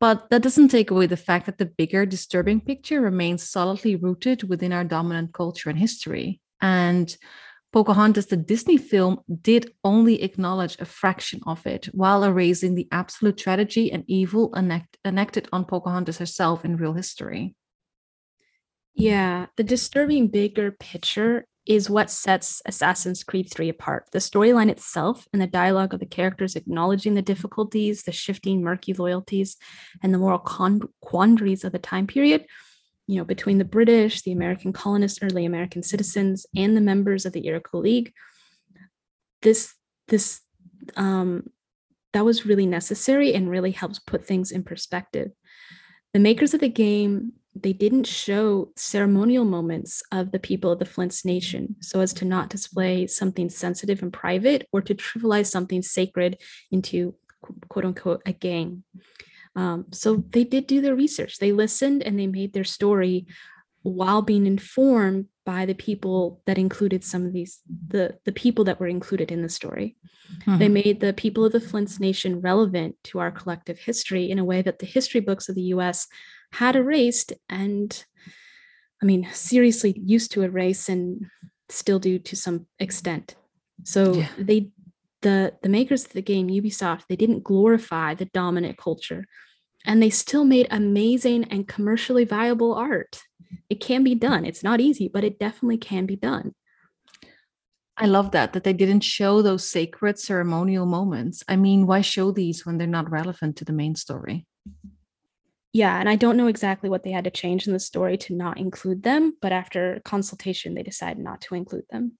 [0.00, 4.48] But that doesn't take away the fact that the bigger disturbing picture remains solidly rooted
[4.48, 6.40] within our dominant culture and history.
[6.62, 7.14] And
[7.72, 13.38] Pocahontas, the Disney film, did only acknowledge a fraction of it while erasing the absolute
[13.38, 17.54] tragedy and evil enacted on Pocahontas herself in real history.
[18.94, 24.08] Yeah, the disturbing bigger picture is what sets Assassin's Creed 3 apart.
[24.10, 28.94] The storyline itself and the dialogue of the characters acknowledging the difficulties, the shifting, murky
[28.94, 29.56] loyalties,
[30.02, 30.40] and the moral
[31.00, 32.46] quandaries of the time period
[33.10, 37.32] you know, between the British, the American colonists, early American citizens, and the members of
[37.32, 38.12] the Iroquois League,
[39.42, 39.74] this
[40.06, 40.42] this
[40.96, 41.50] um,
[42.12, 45.32] that was really necessary and really helps put things in perspective.
[46.14, 50.84] The makers of the game they didn't show ceremonial moments of the people of the
[50.84, 55.82] Flint's nation so as to not display something sensitive and private or to trivialize something
[55.82, 57.16] sacred into
[57.68, 58.84] quote unquote a game.
[59.60, 61.36] Um, so they did do their research.
[61.38, 63.26] They listened and they made their story
[63.82, 68.80] while being informed by the people that included some of these the the people that
[68.80, 69.96] were included in the story.
[70.40, 70.58] Mm-hmm.
[70.58, 74.44] They made the people of the Flint's Nation relevant to our collective history in a
[74.44, 76.06] way that the history books of the U.S.
[76.52, 78.02] had erased and
[79.02, 81.26] I mean, seriously used to erase and
[81.68, 83.34] still do to some extent.
[83.84, 84.28] So yeah.
[84.38, 84.70] they
[85.20, 89.26] the the makers of the game Ubisoft they didn't glorify the dominant culture
[89.84, 93.22] and they still made amazing and commercially viable art.
[93.68, 94.44] It can be done.
[94.44, 96.54] It's not easy, but it definitely can be done.
[97.96, 101.42] I love that that they didn't show those sacred ceremonial moments.
[101.48, 104.46] I mean, why show these when they're not relevant to the main story?
[105.72, 108.34] Yeah, and I don't know exactly what they had to change in the story to
[108.34, 112.18] not include them, but after consultation they decided not to include them.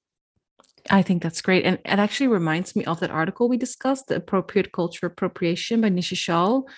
[0.89, 1.65] I think that's great.
[1.65, 5.89] And it actually reminds me of that article we discussed, the appropriate culture appropriation by
[5.89, 6.69] Nisi Shawl.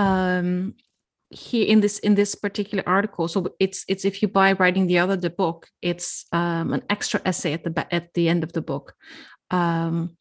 [0.00, 0.74] Um,
[1.30, 4.98] here in this in this particular article so it's it's if you buy writing the
[4.98, 8.60] other the book it's um, an extra essay at the at the end of the
[8.60, 8.94] book
[9.52, 10.16] um,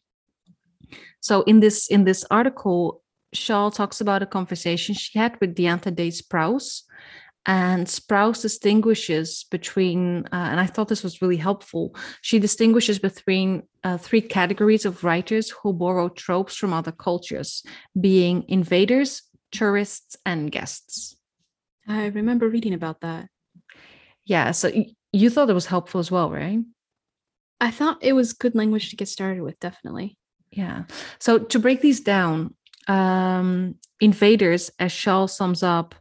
[1.19, 3.01] so in this in this article
[3.33, 6.83] Shawl talks about a conversation she had with Diantha Day Sprouse
[7.45, 11.95] and Sprouse distinguishes between, uh, and I thought this was really helpful.
[12.21, 17.63] She distinguishes between uh, three categories of writers who borrow tropes from other cultures,
[17.99, 21.15] being invaders, tourists, and guests.
[21.87, 23.29] I remember reading about that.
[24.25, 24.71] Yeah, so
[25.11, 26.59] you thought it was helpful as well, right?
[27.59, 30.17] I thought it was good language to get started with, definitely.
[30.51, 30.83] Yeah.
[31.19, 32.53] So to break these down,
[32.87, 35.95] um, invaders, as Shawl sums up,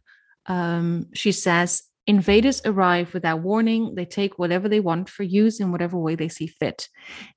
[0.45, 3.93] um, she says, Invaders arrive without warning.
[3.93, 6.89] They take whatever they want for use in whatever way they see fit.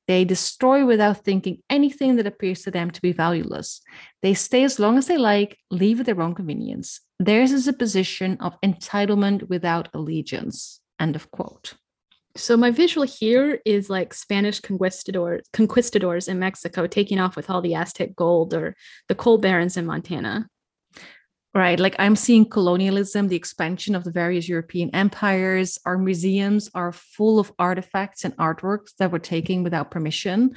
[0.08, 3.82] They destroy without thinking anything that appears to them to be valueless.
[4.22, 7.02] They stay as long as they like, leave at their own convenience.
[7.18, 10.80] Theirs is a position of entitlement without allegiance.
[10.98, 11.74] End of quote.
[12.34, 17.60] So my visual here is like Spanish conquistadors conquistadors in Mexico taking off with all
[17.60, 18.74] the Aztec gold or
[19.08, 20.48] the coal barons in Montana
[21.54, 21.78] right?
[21.78, 25.78] Like i'm seeing colonialism the expansion of the various european empires.
[25.84, 30.54] Our museums are full of artifacts and artworks that we're taking without permission.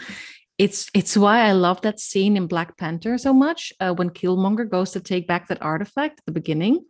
[0.57, 4.69] It's it's why i love that scene in black panther so much uh, when killmonger
[4.69, 6.85] goes to take back that artifact at the beginning.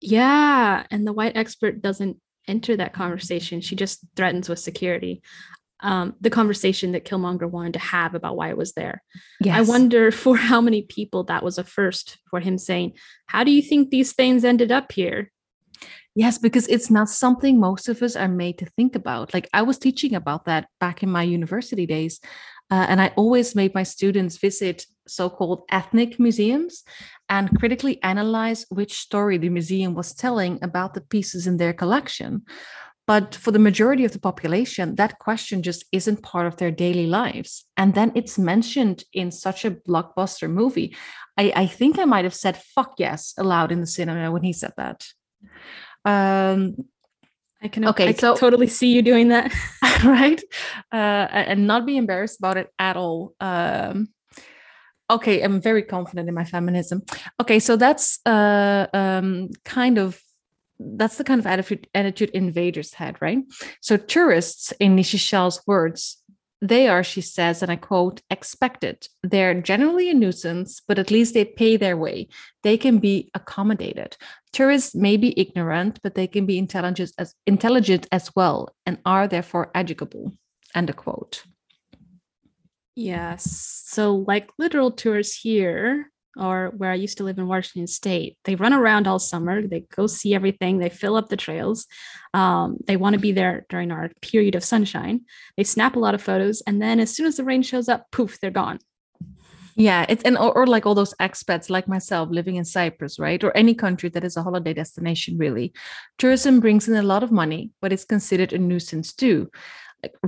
[0.00, 3.60] Yeah and the white expert doesn't enter that conversation.
[3.60, 5.22] She just threatens with security
[5.80, 9.02] um, the conversation that Killmonger wanted to have about why it was there.
[9.40, 9.56] Yes.
[9.56, 12.94] I wonder for how many people that was a first for him saying,
[13.26, 15.30] How do you think these things ended up here?
[16.14, 19.32] Yes, because it's not something most of us are made to think about.
[19.32, 22.20] Like I was teaching about that back in my university days.
[22.70, 26.82] Uh, and I always made my students visit so called ethnic museums
[27.28, 32.42] and critically analyze which story the museum was telling about the pieces in their collection.
[33.08, 37.06] But for the majority of the population, that question just isn't part of their daily
[37.06, 37.64] lives.
[37.78, 40.94] And then it's mentioned in such a blockbuster movie.
[41.38, 44.52] I, I think I might have said fuck yes aloud in the cinema when he
[44.52, 45.06] said that.
[46.04, 46.84] Um,
[47.62, 49.54] I can okay, I so, totally see you doing that.
[50.04, 50.42] right?
[50.92, 53.34] Uh, and not be embarrassed about it at all.
[53.40, 54.08] Um,
[55.10, 57.02] okay, I'm very confident in my feminism.
[57.40, 60.20] Okay, so that's uh, um, kind of
[60.78, 63.38] that's the kind of attitude, attitude invaders had, right?
[63.80, 66.22] So tourists, in Nisi Shawl's words,
[66.60, 69.06] they are, she says, and I quote, expected.
[69.22, 72.28] They're generally a nuisance, but at least they pay their way.
[72.64, 74.16] They can be accommodated.
[74.52, 79.28] Tourists may be ignorant, but they can be intelligent as intelligent as well, and are
[79.28, 80.36] therefore educable.
[80.74, 81.44] End of quote.
[82.96, 83.84] Yes.
[83.86, 88.36] So, like literal tourists here, or where I used to live in Washington State.
[88.44, 89.66] They run around all summer.
[89.66, 90.78] They go see everything.
[90.78, 91.86] They fill up the trails.
[92.34, 95.22] Um, they want to be there during our period of sunshine.
[95.56, 98.06] They snap a lot of photos, and then as soon as the rain shows up,
[98.12, 98.78] poof, they're gone.
[99.74, 103.42] Yeah, it's and or, or like all those expats like myself living in Cyprus, right,
[103.42, 105.38] or any country that is a holiday destination.
[105.38, 105.72] Really,
[106.18, 109.50] tourism brings in a lot of money, but it's considered a nuisance too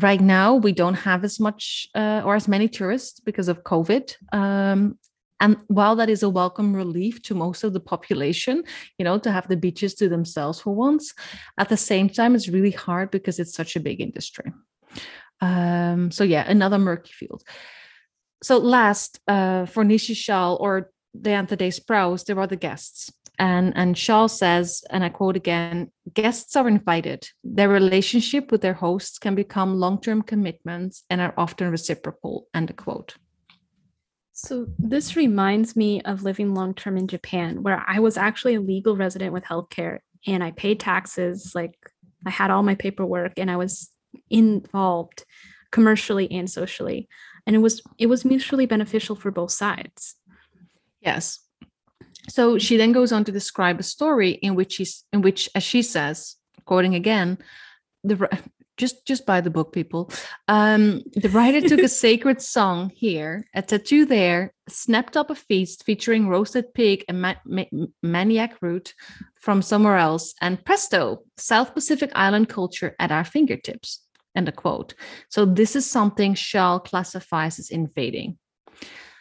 [0.01, 4.15] right now we don't have as much uh, or as many tourists because of covid
[4.33, 4.99] um,
[5.41, 8.63] and while that is a welcome relief to most of the population,
[8.99, 11.15] you know, to have the beaches to themselves for once,
[11.59, 14.53] at the same time, it's really hard because it's such a big industry.
[15.41, 17.43] Um, so yeah, another murky field.
[18.43, 23.11] So last, uh, for Nisi Shawl or Diantha Day Sprouse, there are the guests.
[23.39, 27.27] And, and Shawl says, and I quote again, guests are invited.
[27.43, 33.15] Their relationship with their hosts can become long-term commitments and are often reciprocal, end quote.
[34.43, 38.61] So, this reminds me of living long term in Japan, where I was actually a
[38.61, 41.53] legal resident with healthcare and I paid taxes.
[41.55, 41.75] Like,
[42.25, 43.91] I had all my paperwork and I was
[44.31, 45.27] involved
[45.71, 47.07] commercially and socially.
[47.47, 50.17] And it was it was mutually beneficial for both sides.
[51.03, 51.41] Yes.
[52.31, 55.63] So she then goes on to describe a story in which she's in which, as
[55.63, 57.37] she says, quoting again,
[58.05, 58.17] the
[58.81, 60.11] just just buy the book, people.
[60.49, 65.85] Um, the writer took a sacred song here, a tattoo there, snapped up a feast
[65.85, 67.65] featuring roasted pig and ma- ma-
[68.05, 68.95] manioc root
[69.37, 74.03] from somewhere else, and presto, South Pacific Island culture at our fingertips.
[74.35, 74.95] End of quote.
[75.29, 78.39] So this is something Shawl classifies as invading.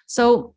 [0.08, 0.56] So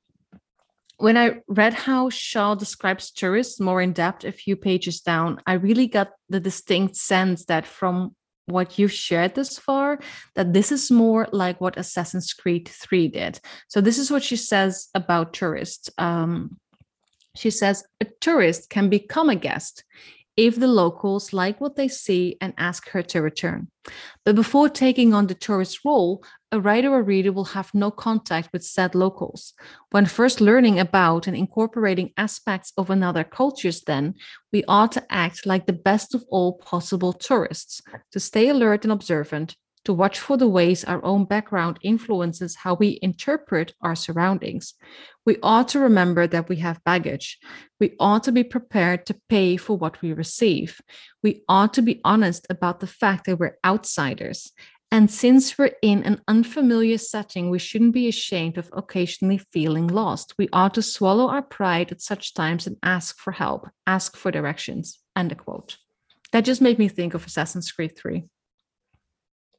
[0.98, 5.54] when I read how Shawl describes tourists more in depth a few pages down, I
[5.54, 8.14] really got the distinct sense that from
[8.46, 9.98] what you've shared this far
[10.34, 14.36] that this is more like what assassin's creed 3 did so this is what she
[14.36, 16.58] says about tourists um,
[17.34, 19.84] she says a tourist can become a guest
[20.36, 23.68] if the locals like what they see and ask her to return.
[24.24, 28.50] But before taking on the tourist role, a writer or reader will have no contact
[28.52, 29.54] with said locals.
[29.90, 34.14] When first learning about and incorporating aspects of another cultures, then
[34.52, 37.80] we ought to act like the best of all possible tourists,
[38.12, 42.74] to stay alert and observant, to watch for the ways our own background influences how
[42.74, 44.74] we interpret our surroundings.
[45.24, 47.38] We ought to remember that we have baggage.
[47.80, 50.80] We ought to be prepared to pay for what we receive.
[51.22, 54.52] We ought to be honest about the fact that we're outsiders.
[54.92, 60.34] And since we're in an unfamiliar setting, we shouldn't be ashamed of occasionally feeling lost.
[60.36, 64.30] We ought to swallow our pride at such times and ask for help, ask for
[64.30, 65.00] directions.
[65.16, 65.78] End of quote.
[66.32, 68.24] That just made me think of Assassin's Creed 3.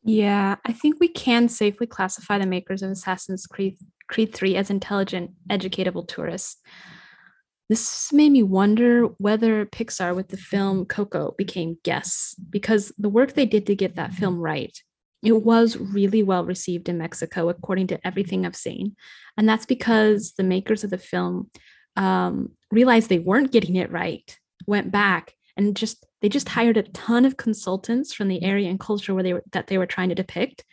[0.04, 3.78] Yeah, I think we can safely classify the makers of Assassin's Creed,
[4.08, 6.58] Creed 3 as intelligent, educatable tourists.
[7.70, 13.34] This made me wonder whether Pixar with the film Coco became guests because the work
[13.34, 14.78] they did to get that film right,
[15.24, 18.96] it was really well received in Mexico, according to everything I've seen.
[19.38, 21.50] And that's because the makers of the film
[21.96, 26.84] um, realized they weren't getting it right, went back and just they just hired a
[26.84, 30.10] ton of consultants from the area and culture where they were that they were trying
[30.10, 30.66] to depict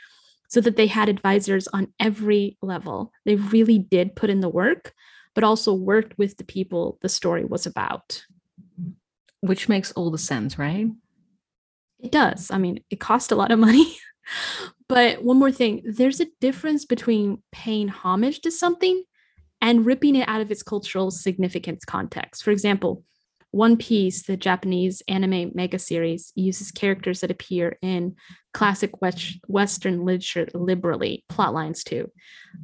[0.48, 3.12] so that they had advisors on every level.
[3.24, 4.92] They really did put in the work
[5.32, 8.24] but also worked with the people the story was about.
[9.42, 10.88] Which makes all the sense right?
[12.00, 12.50] It does.
[12.50, 13.96] I mean it cost a lot of money
[14.88, 19.02] but one more thing there's a difference between paying homage to something
[19.60, 23.04] and ripping it out of its cultural significance context for example
[23.52, 28.14] one Piece, the Japanese anime mega series, uses characters that appear in
[28.54, 32.10] classic West- Western literature liberally, plot lines too.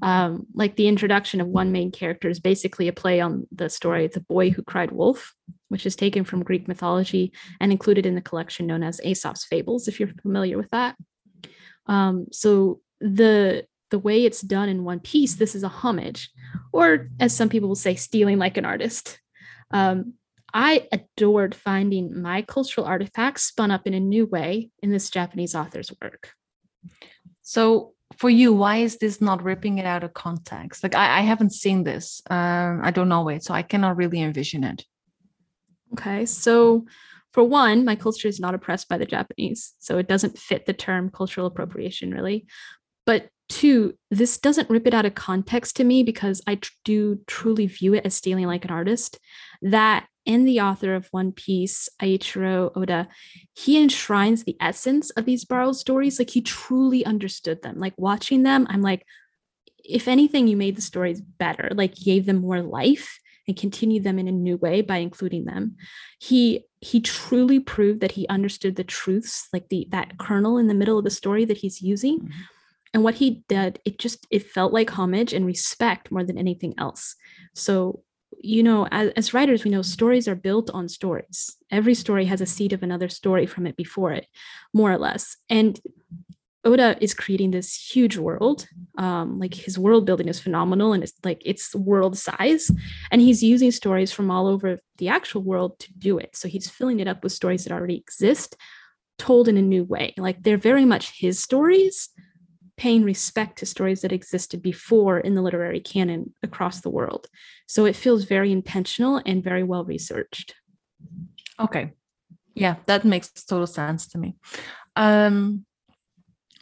[0.00, 4.06] Um, like the introduction of one main character is basically a play on the story
[4.06, 5.34] The Boy Who Cried Wolf,
[5.68, 9.88] which is taken from Greek mythology and included in the collection known as Aesop's Fables,
[9.88, 10.94] if you're familiar with that.
[11.86, 16.30] Um, so the the way it's done in One Piece, this is a homage,
[16.72, 19.20] or as some people will say, stealing like an artist.
[19.70, 20.14] Um,
[20.52, 25.54] I adored finding my cultural artifacts spun up in a new way in this Japanese
[25.54, 26.30] author's work.
[27.42, 30.82] So, for you, why is this not ripping it out of context?
[30.82, 32.22] Like, I, I haven't seen this.
[32.30, 34.84] Um, I don't know it, so I cannot really envision it.
[35.92, 36.86] Okay, so
[37.36, 40.72] for one, my culture is not oppressed by the Japanese, so it doesn't fit the
[40.72, 42.46] term cultural appropriation really.
[43.04, 47.20] But two, this doesn't rip it out of context to me because I tr- do
[47.26, 49.18] truly view it as stealing like an artist.
[49.60, 53.06] That and the author of One Piece, Eiichiro Oda,
[53.54, 56.18] he enshrines the essence of these borrowed stories.
[56.18, 57.78] Like he truly understood them.
[57.78, 59.04] Like watching them, I'm like,
[59.84, 64.18] if anything, you made the stories better, like gave them more life and continue them
[64.18, 65.76] in a new way by including them.
[66.18, 70.74] He he truly proved that he understood the truths, like the that kernel in the
[70.74, 72.20] middle of the story that he's using.
[72.20, 72.40] Mm-hmm.
[72.94, 76.74] And what he did, it just it felt like homage and respect more than anything
[76.78, 77.14] else.
[77.54, 78.02] So
[78.38, 81.56] you know, as, as, writers, we know stories are built on stories.
[81.70, 84.26] Every story has a seed of another story from it before it,
[84.74, 85.36] more or less.
[85.48, 85.80] And
[86.66, 88.66] Oda is creating this huge world.
[88.98, 92.70] Um, like his world building is phenomenal and it's like it's world size.
[93.10, 96.34] And he's using stories from all over the actual world to do it.
[96.34, 98.56] So he's filling it up with stories that already exist,
[99.16, 100.12] told in a new way.
[100.18, 102.08] Like they're very much his stories,
[102.76, 107.28] paying respect to stories that existed before in the literary canon across the world.
[107.68, 110.56] So it feels very intentional and very well researched.
[111.60, 111.92] Okay.
[112.54, 114.34] Yeah, that makes total sense to me.
[114.96, 115.64] Um,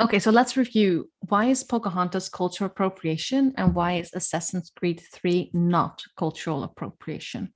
[0.00, 5.50] okay, so let's review why is Pocahontas cultural appropriation and why is Assassin's Creed 3
[5.52, 7.52] not cultural appropriation?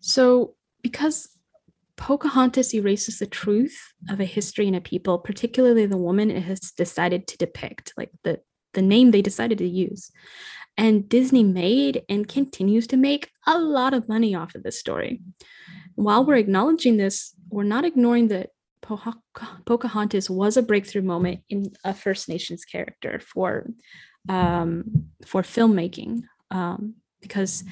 [0.00, 1.28] So, because
[1.96, 3.78] Pocahontas erases the truth
[4.08, 8.10] of a history and a people, particularly the woman it has decided to depict, like
[8.24, 8.40] the,
[8.74, 10.10] the name they decided to use.
[10.76, 15.20] And Disney made and continues to make a lot of money off of this story.
[15.94, 18.28] While we're acknowledging this, we're not ignoring
[18.82, 19.14] that
[19.66, 23.66] Pocahontas was a breakthrough moment in a First Nations character for
[24.28, 27.64] um, for filmmaking um, because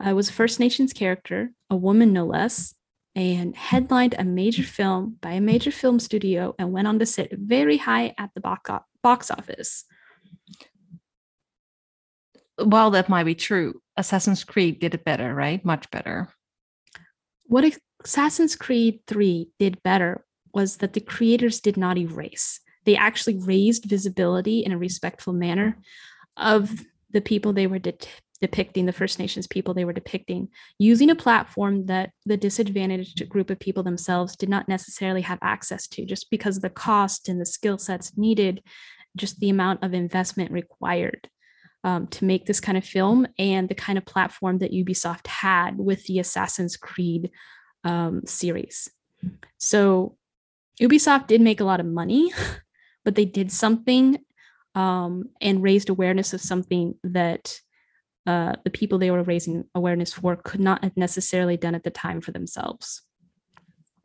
[0.00, 2.74] I was a First Nations character, a woman no less,
[3.14, 7.30] and headlined a major film by a major film studio and went on to sit
[7.32, 9.84] very high at the box office.
[12.56, 15.64] While that might be true, Assassin's Creed did it better, right?
[15.64, 16.28] Much better.
[17.44, 17.64] What
[18.04, 20.24] Assassin's Creed 3 did better
[20.54, 22.60] was that the creators did not erase.
[22.84, 25.78] They actually raised visibility in a respectful manner
[26.36, 27.94] of the people they were de-
[28.40, 30.48] depicting, the First Nations people they were depicting,
[30.78, 35.86] using a platform that the disadvantaged group of people themselves did not necessarily have access
[35.88, 38.62] to, just because of the cost and the skill sets needed,
[39.16, 41.28] just the amount of investment required.
[41.84, 45.76] Um, to make this kind of film and the kind of platform that Ubisoft had
[45.76, 47.32] with the Assassin's Creed
[47.82, 48.88] um, series.
[49.58, 50.16] So
[50.80, 52.32] Ubisoft did make a lot of money,
[53.04, 54.18] but they did something
[54.74, 57.60] um, and raised awareness of something that
[58.26, 61.90] uh, the people they were raising awareness for could not have necessarily done at the
[61.90, 63.02] time for themselves.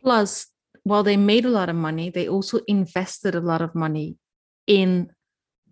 [0.02, 0.48] Plus,
[0.84, 4.18] while they made a lot of money, they also invested a lot of money
[4.66, 5.10] in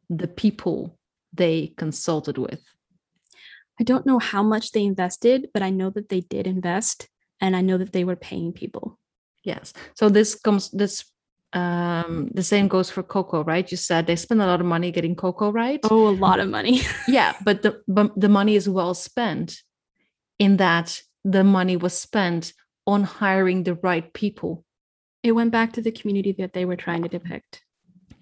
[0.10, 0.98] the people
[1.34, 2.62] they consulted with.
[3.80, 7.10] I don't know how much they invested, but I know that they did invest
[7.42, 9.00] and I know that they were paying people.
[9.46, 9.74] Yes.
[9.94, 11.06] So this comes this
[11.54, 13.70] um the same goes for Coco right?
[13.72, 15.80] You said they spend a lot of money getting Coco right?
[15.84, 16.82] Oh a lot of money.
[17.08, 19.62] Yeah but the but the money is well spent
[20.40, 22.54] in that the money was spent
[22.86, 24.66] on hiring the right people.
[25.24, 27.62] It went back to the community that they were trying to depict.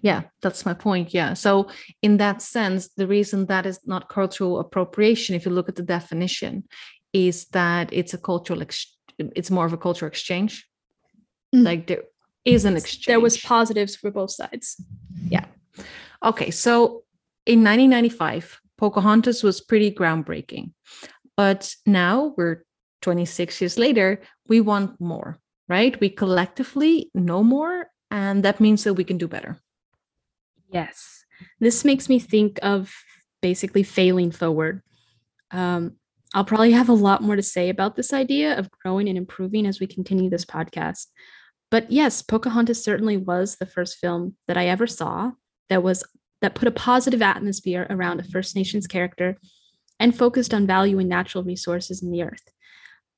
[0.02, 1.32] Yeah that's my point yeah.
[1.34, 1.68] So
[2.02, 5.82] in that sense the reason that is not cultural appropriation if you look at the
[5.82, 6.64] definition
[7.14, 10.68] is that it's a cultural ex- it's more of a cultural exchange
[11.54, 11.64] mm.
[11.64, 12.02] like there
[12.44, 13.06] is an exchange.
[13.06, 14.82] There was positives for both sides.
[15.28, 15.46] Yeah.
[16.22, 16.50] Okay.
[16.50, 17.04] So
[17.46, 20.72] in 1995, Pocahontas was pretty groundbreaking.
[21.36, 22.64] But now we're
[23.02, 25.38] 26 years later, we want more,
[25.68, 25.98] right?
[26.00, 29.58] We collectively know more, and that means that we can do better.
[30.70, 31.24] Yes.
[31.60, 32.92] This makes me think of
[33.42, 34.82] basically failing forward.
[35.50, 35.96] Um,
[36.34, 39.66] I'll probably have a lot more to say about this idea of growing and improving
[39.66, 41.06] as we continue this podcast.
[41.74, 45.32] But yes, Pocahontas certainly was the first film that I ever saw
[45.70, 46.04] that was
[46.40, 49.38] that put a positive atmosphere around a First Nations character
[49.98, 52.48] and focused on valuing natural resources in the earth.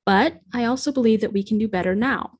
[0.07, 2.39] But I also believe that we can do better now.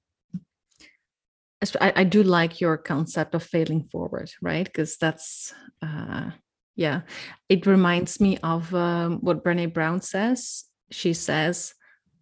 [1.80, 4.65] I, I do like your concept of failing forward, right?
[4.65, 5.53] Because that's,
[5.84, 6.32] uh,
[6.76, 7.01] yeah,
[7.47, 10.65] it reminds me of um, what Brene Brown says.
[10.89, 11.76] She says,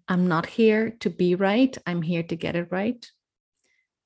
[0.09, 3.09] I'm not here to be right, I'm here to get it right.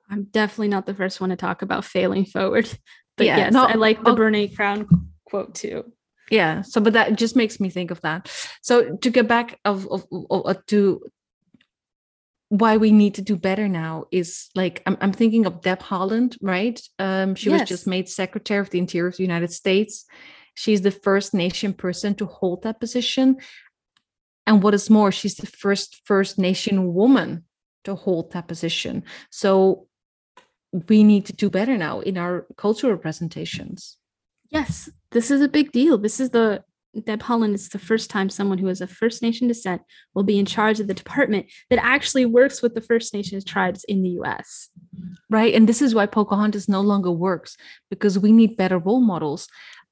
[0.10, 2.70] I'm definitely not the first one to talk about failing forward.
[3.18, 4.88] But yeah, yes, no, I like the Brene Brown
[5.26, 5.91] quote too.
[6.32, 6.62] Yeah.
[6.62, 8.32] So, but that just makes me think of that.
[8.62, 11.01] So to get back of, of, of, of to
[12.47, 16.38] why we need to do better now is like I'm, I'm thinking of Deb Haaland,
[16.41, 16.82] right?
[16.97, 17.60] Um, she yes.
[17.60, 20.05] was just made Secretary of the Interior of the United States.
[20.55, 23.38] She's the first nation person to hold that position.
[24.47, 27.43] And what is more, she's the first First Nation woman
[27.84, 29.03] to hold that position.
[29.30, 29.88] So
[30.72, 33.97] we need to do better now in our cultural presentations.
[34.49, 35.97] Yes, this is a big deal.
[35.97, 36.63] This is the
[37.03, 39.82] Deb Haaland It's the first time someone who is of First Nation descent
[40.15, 43.84] will be in charge of the department that actually works with the First Nations tribes
[43.84, 44.70] in the US.
[45.30, 45.53] Right.
[45.53, 47.57] And this is why Pocahontas no longer works
[47.91, 49.47] because we need better role models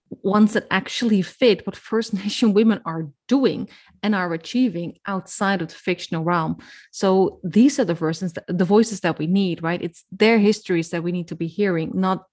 [0.10, 3.70] ones that actually fit what First Nation women are doing
[4.04, 6.58] and are achieving outside of the fictional realm.
[6.92, 9.82] So these are the versions, the voices that we need, right?
[9.82, 12.26] It's their histories that we need to be hearing, not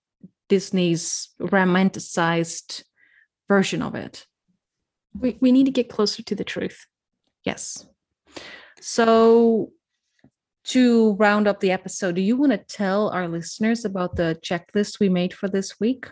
[0.49, 2.83] Disney's romanticized
[3.49, 4.27] version of it.
[5.19, 6.87] We, we need to get closer to the truth.
[7.45, 7.87] Yes.
[8.81, 9.73] So
[10.65, 14.99] to round up the episode, do you want to tell our listeners about the checklist
[14.99, 16.11] we made for this week?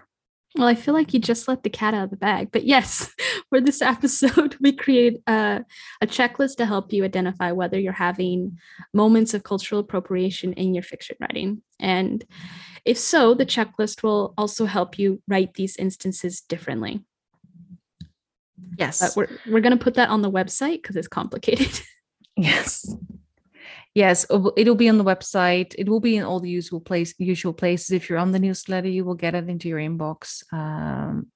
[0.55, 2.51] Well, I feel like you just let the cat out of the bag.
[2.53, 3.11] But yes,
[3.49, 5.65] for this episode, we create a,
[6.01, 8.59] a, checklist to help you identify whether you're having
[8.93, 11.63] moments of cultural appropriation in your fiction writing.
[11.81, 12.25] And
[12.85, 17.03] if so, the checklist will also help you write these instances differently.
[18.77, 19.01] Yes.
[19.01, 21.81] But we're, we're going to put that on the website because it's complicated.
[22.35, 22.91] Yes.
[23.95, 24.25] Yes,
[24.57, 25.75] it'll be on the website.
[25.77, 27.91] It will be in all the usual place, usual places.
[27.91, 30.43] If you're on the newsletter, you will get it into your inbox.
[30.51, 31.27] Um,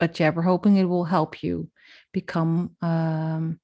[0.00, 1.68] but yeah, we're hoping it will help you
[2.12, 3.60] become, um,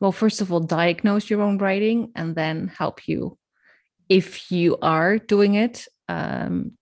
[0.00, 3.38] well, first of all, diagnose your own writing, and then help you
[4.08, 6.72] if you are doing it, um,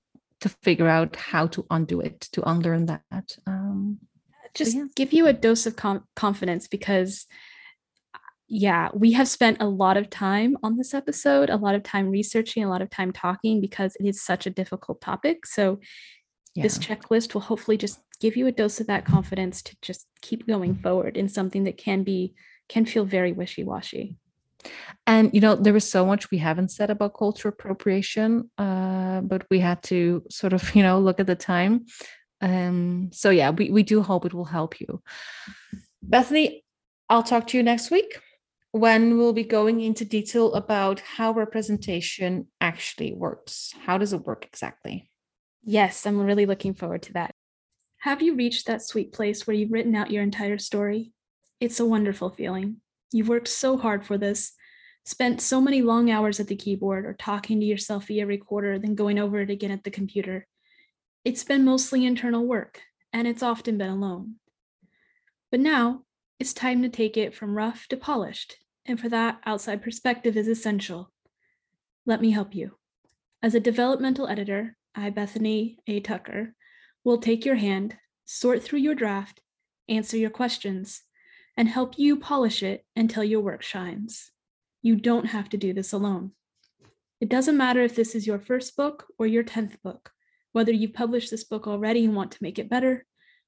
[0.40, 3.36] to figure out how to undo it, to unlearn that.
[3.46, 3.98] Um,
[4.52, 4.84] Just so yeah.
[4.94, 7.26] give you a dose of com- confidence because
[8.48, 12.10] yeah, we have spent a lot of time on this episode, a lot of time
[12.10, 15.46] researching, a lot of time talking because it is such a difficult topic.
[15.46, 15.80] So,
[16.54, 16.62] yeah.
[16.62, 20.46] this checklist will hopefully just give you a dose of that confidence to just keep
[20.46, 22.34] going forward in something that can be
[22.68, 24.16] can feel very wishy-washy.
[25.06, 29.46] And you know, there is so much we haven't said about cultural appropriation, uh, but
[29.50, 31.86] we had to sort of, you know, look at the time.
[32.40, 35.02] Um, so yeah, we, we do hope it will help you.
[36.02, 36.62] Bethany,
[37.08, 38.20] I'll talk to you next week
[38.74, 43.72] when we'll be going into detail about how representation actually works.
[43.86, 45.08] How does it work exactly?
[45.62, 47.30] Yes, I'm really looking forward to that.
[47.98, 51.12] Have you reached that sweet place where you've written out your entire story?
[51.60, 52.78] It's a wonderful feeling.
[53.12, 54.54] You've worked so hard for this,
[55.04, 58.96] spent so many long hours at the keyboard or talking to yourself via recorder, then
[58.96, 60.48] going over it again at the computer.
[61.24, 62.80] It's been mostly internal work,
[63.12, 64.34] and it's often been alone.
[65.52, 66.02] But now,
[66.40, 68.56] it's time to take it from rough to polished
[68.86, 71.10] and for that, outside perspective is essential.
[72.06, 72.76] Let me help you.
[73.42, 76.00] As a developmental editor, I, Bethany A.
[76.00, 76.54] Tucker,
[77.02, 79.40] will take your hand, sort through your draft,
[79.88, 81.02] answer your questions,
[81.56, 84.30] and help you polish it until your work shines.
[84.82, 86.32] You don't have to do this alone.
[87.20, 90.10] It doesn't matter if this is your first book or your 10th book,
[90.52, 93.06] whether you've published this book already and want to make it better,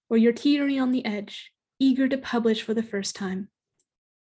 [0.09, 3.49] or you're teetering on the edge, eager to publish for the first time.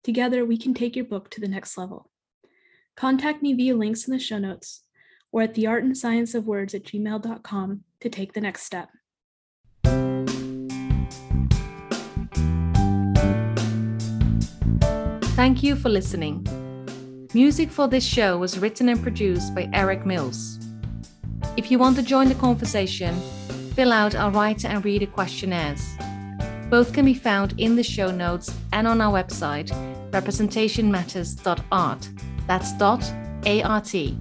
[0.02, 2.10] Together, we can take your book to the next level.
[2.96, 4.82] Contact me via links in the show notes
[5.32, 8.88] or at the art and science of words at gmail.com to take the next step.
[15.36, 16.46] Thank you for listening.
[17.32, 20.58] Music for this show was written and produced by Eric Mills.
[21.56, 23.14] If you want to join the conversation,
[23.74, 25.94] fill out our writer and reader questionnaires.
[26.70, 29.70] Both can be found in the show notes and on our website,
[30.12, 32.08] representationmatters.art.
[32.46, 33.12] That's dot
[33.44, 34.18] A-R-T.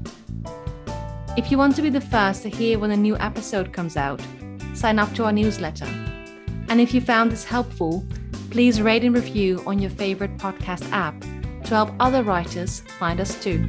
[1.37, 4.19] If you want to be the first to hear when a new episode comes out,
[4.73, 5.85] sign up to our newsletter.
[6.69, 8.03] And if you found this helpful,
[8.49, 11.21] please rate and review on your favorite podcast app
[11.65, 13.67] to help other writers find us too.